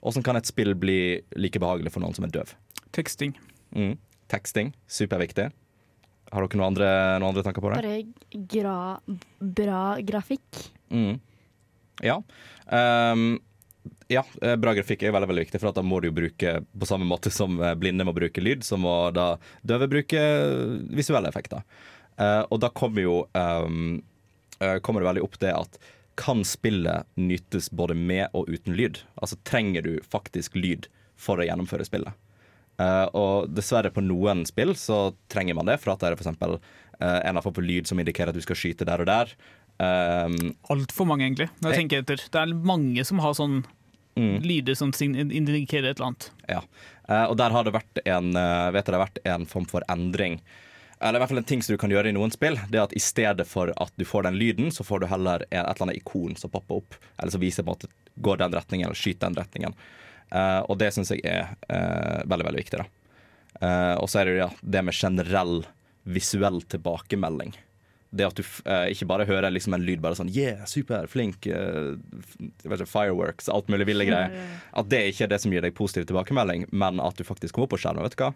[0.00, 2.52] Hvordan kan et spill bli like behagelig for noen som er døv?
[2.94, 3.32] Teksting.
[3.74, 3.96] Mm.
[4.30, 5.48] Teksting, superviktig.
[6.30, 7.80] Har dere noen andre, noen andre tanker på det?
[7.82, 8.76] Bare gra
[9.42, 10.60] bra grafikk.
[10.94, 11.18] Mm.
[12.04, 12.20] Ja.
[12.66, 13.38] Um,
[14.08, 16.88] ja, eh, bra grafikk er veldig veldig viktig, for da må du jo bruke på
[16.88, 19.34] samme måte som eh, blinde må bruke lyd, så må da
[19.68, 20.22] døve bruke
[20.96, 21.64] visuelle effekter.
[22.18, 24.00] Uh, og da kommer jo um,
[24.58, 25.76] eh, kommer det veldig opp det at
[26.18, 29.04] kan spillet nytes både med og uten lyd?
[29.22, 32.16] Altså trenger du faktisk lyd for å gjennomføre spillet?
[32.78, 36.42] Uh, og dessverre på noen spill så trenger man det, for at det er f.eks.
[36.98, 39.34] Uh, en har fått på lyd som indikerer at du skal skyte der og der.
[39.78, 41.48] Um, Altfor mange, egentlig.
[41.62, 42.22] Når jeg tenker etter.
[42.32, 43.60] Det er mange som har sånn
[44.18, 44.40] Mm.
[44.42, 46.24] lyder som indikerer et eller annet.
[46.50, 46.62] Ja,
[47.06, 49.68] uh, og der har det vært en, uh, vet jeg, det har vært en form
[49.70, 50.40] for endring.
[50.98, 52.58] Eller i hvert fall en ting som du kan gjøre i noen spill.
[52.66, 55.44] Det er at I stedet for at du får den lyden, så får du heller
[55.46, 56.98] et eller annet ikon som popper opp.
[57.14, 59.78] Eller som viser på en måte går den retningen, eller skyter den retningen.
[60.34, 62.82] Uh, og det syns jeg er eh, veldig veldig viktig.
[62.82, 62.88] da.
[63.60, 65.62] Eh, og så er det ja, det med generell
[66.08, 67.54] visuell tilbakemelding.
[68.10, 71.44] Det at du eh, ikke bare hører liksom en lyd bare sånn Yeah, super, flink,
[71.46, 71.96] eh,
[72.64, 74.32] ikke, fireworks, alt mulig ville greier.
[74.72, 77.68] At det ikke er det som gir deg positiv tilbakemelding, men at du faktisk kommer
[77.68, 78.06] opp på skjermen.
[78.08, 78.32] Vet du hva?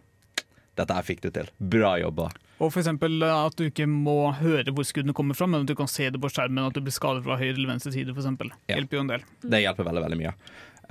[0.78, 1.48] Dette her fikk du til.
[1.72, 2.30] Bra jobba.
[2.62, 5.76] Og eksempel eh, at du ikke må høre hvor skuddene kommer fra, men at du
[5.78, 8.28] kan se det på skjermen, at du blir skadet fra høyre eller venstre side, f.eks.
[8.68, 8.76] Ja.
[8.76, 9.24] Hjelper jo en del.
[9.42, 10.34] Det hjelper veldig veldig mye.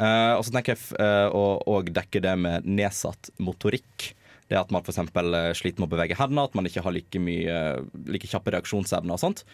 [0.02, 4.12] Uh, og så tenker jeg eh, å og dekke det med nedsatt motorikk.
[4.52, 5.00] Det at man f.eks.
[5.16, 8.52] Uh, sliter med å bevege hendene, at man ikke har like, mye, eh, like kjappe
[8.52, 9.46] reaksjonsevner og sånt.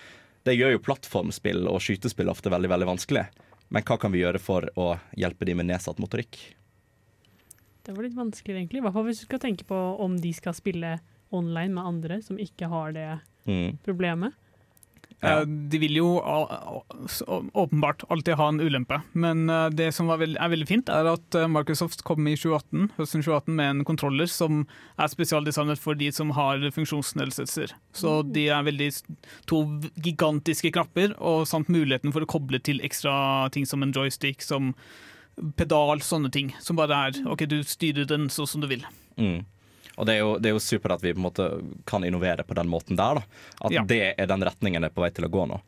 [0.47, 3.27] Det gjør jo plattformspill og skytespill ofte veldig veldig vanskelig.
[3.69, 6.39] Men hva kan vi gjøre for å hjelpe de med nedsatt motorikk?
[7.85, 8.81] Det var litt vanskelig, egentlig.
[8.81, 10.95] I hvert fall hvis du skal tenke på om de skal spille
[11.35, 13.09] online med andre som ikke har det
[13.47, 13.77] Mm.
[13.85, 14.33] problemet.
[15.21, 16.09] Eh, De vil jo
[17.53, 21.47] åpenbart alltid ha en ulempe, men eh, det som er veldig fint, er at eh,
[21.49, 24.61] Microsoft kom i 2018, høsten 2018 med en kontroller som
[25.01, 27.73] er spesialdesignet for de som har funksjonsnedsettelser.
[27.97, 28.91] Så de er veldig
[29.49, 29.63] to
[30.05, 34.75] gigantiske knapper, og samt muligheten for å koble til ekstra ting som en joystick, som
[35.57, 36.53] pedal, sånne ting.
[36.61, 38.85] Som bare er OK, du styrer den sånn som du vil.
[39.17, 39.41] Mm.
[39.97, 41.47] Og det er, jo, det er jo supert at vi på en måte
[41.89, 43.19] kan innovere på den måten der.
[43.19, 43.83] da At Ja.
[43.83, 45.59] det er den retningen det er på vei til å gå nå.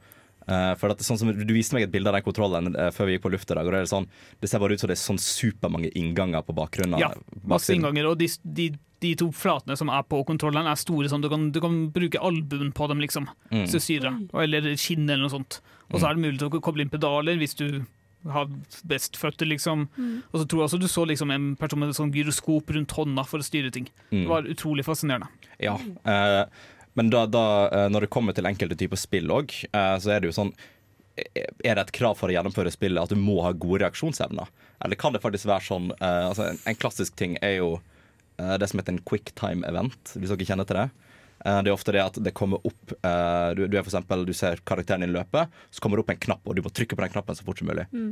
[0.50, 2.74] Uh, for at det er sånn som Du viste meg et bilde av den kontrollen
[2.74, 3.68] uh, før vi gikk på luft i dag.
[3.68, 4.08] Og det, er sånn,
[4.42, 6.98] det ser bare ut som det er sånn supermange innganger på bakgrunnen.
[7.02, 7.12] Ja,
[7.46, 8.08] masse innganger.
[8.10, 8.72] Og de, de,
[9.06, 11.10] de to flatene som er på kontrollen, er store.
[11.12, 13.30] sånn Du kan, du kan bruke albuen på dem, liksom.
[13.54, 13.68] Mm.
[13.70, 14.18] Styrer.
[14.42, 15.62] Eller skinn eller noe sånt.
[15.92, 17.84] Og så er det mulig til å koble inn pedaler hvis du
[18.28, 18.50] har
[18.90, 19.86] best føtter, liksom.
[19.96, 20.16] Mm.
[20.32, 22.96] Og så tror jeg også du så liksom en person med et sånn gyroskop rundt
[22.98, 23.88] hånda for å styre ting.
[24.10, 24.24] Mm.
[24.24, 25.30] Det var utrolig fascinerende.
[25.60, 25.78] Ja.
[26.04, 26.44] eh,
[27.00, 30.32] men da, da, eh, når det kommer til enkelte typer spill òg, så er det
[30.32, 30.52] jo sånn
[31.20, 34.48] Er det et krav for å gjennomføre spillet at du må ha gode reaksjonsevner?
[34.80, 37.70] Eller kan det faktisk være sånn eh, altså en, en klassisk ting er jo
[38.40, 40.88] eh, det som heter en quick time event, hvis dere kjenner til det.
[41.46, 44.26] Eh, Det er ofte det at det kommer opp eh, du, du, er for eksempel,
[44.28, 46.98] du ser karakteren din løpe, så kommer det opp en knapp, og du må trykke
[46.98, 47.88] på den knappen så fort som mulig.
[47.94, 48.12] Mm.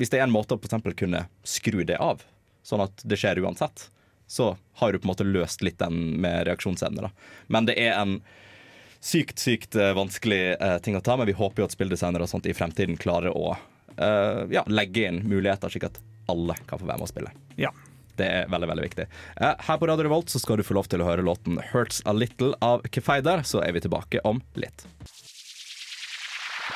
[0.00, 2.22] Hvis det er en måte å for eksempel kunne skru det av,
[2.66, 3.88] sånn at det skjer uansett,
[4.30, 7.08] så har du på en måte løst litt den med reaksjonsevne.
[7.08, 7.10] da.
[7.52, 8.20] Men det er en
[9.02, 10.56] sykt, sykt eh, vanskelig
[10.86, 13.56] ting å ta, men vi håper jo at spilldesignere og sånt i fremtiden klarer å
[13.98, 15.98] uh, ja, legge inn muligheter, slik at
[16.30, 17.32] alle kan få være med å spille.
[17.60, 17.72] Ja.
[18.18, 19.06] Det er veldig veldig viktig.
[19.40, 22.02] Eh, her på Radio Revolt så skal du få lov til å høre låten 'Hurts
[22.04, 24.84] A Little' av Kefeider, så er vi tilbake om litt.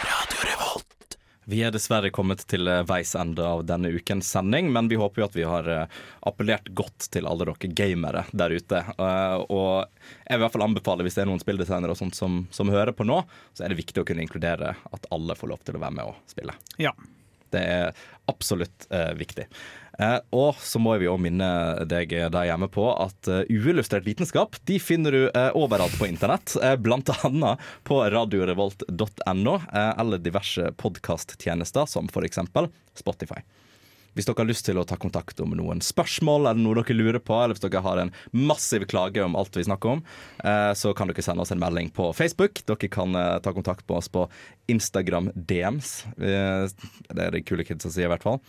[0.05, 1.17] Radio Revolt.
[1.49, 5.23] Vi er dessverre kommet til eh, veis ende av denne ukens sending, men vi håper
[5.23, 8.81] jo at vi har eh, appellert godt til alle dere gamere der ute.
[8.99, 9.85] Eh, Og
[10.27, 12.73] jeg vil i hvert fall anbefale, hvis det er noen spilldesignere og sånt som, som
[12.75, 13.21] hører på nå,
[13.55, 16.11] så er det viktig å kunne inkludere at alle får lov til å være med
[16.11, 16.57] og spille.
[16.83, 16.91] Ja.
[17.55, 17.95] Det er
[18.27, 19.45] absolutt uh, viktig.
[19.99, 21.51] Eh, og så må vi også minne
[21.89, 26.57] deg der hjemme på at uh, uillustrert vitenskap de finner du eh, overalt på internett.
[26.63, 32.43] eh, blant annet på radiorevolt.no eh, eller diverse podkasttjenester som f.eks.
[32.97, 33.41] Spotify.
[34.17, 37.21] Hvis dere har lyst til å ta kontakt om noen spørsmål eller noe dere lurer
[37.21, 40.01] på, eller hvis dere har en massiv klage om alt vi snakker om,
[40.41, 42.63] eh, så kan dere sende oss en melding på Facebook.
[42.65, 44.25] Dere kan eh, ta kontakt med oss på
[44.73, 45.99] Instagram DMs.
[46.17, 46.65] Eh,
[47.13, 48.41] Det er det kule kidsa sier, i hvert fall.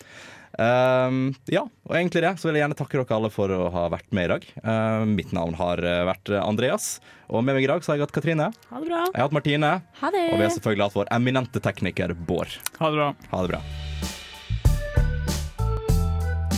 [0.58, 3.84] Um, ja, og egentlig det, så vil jeg gjerne takke dere alle for å ha
[3.94, 4.48] vært med i dag.
[4.64, 6.88] Uh, mitt navn har vært Andreas,
[7.28, 8.48] og med meg i dag så har jeg hatt Katrine.
[8.72, 9.04] Ha det bra.
[9.12, 9.74] Jeg har hatt Martine.
[10.00, 10.24] Ha det.
[10.32, 12.56] Og vi har selvfølgelig hatt vår eminente tekniker Bård.
[12.80, 13.12] Ha det bra.
[13.36, 13.62] Ha det bra.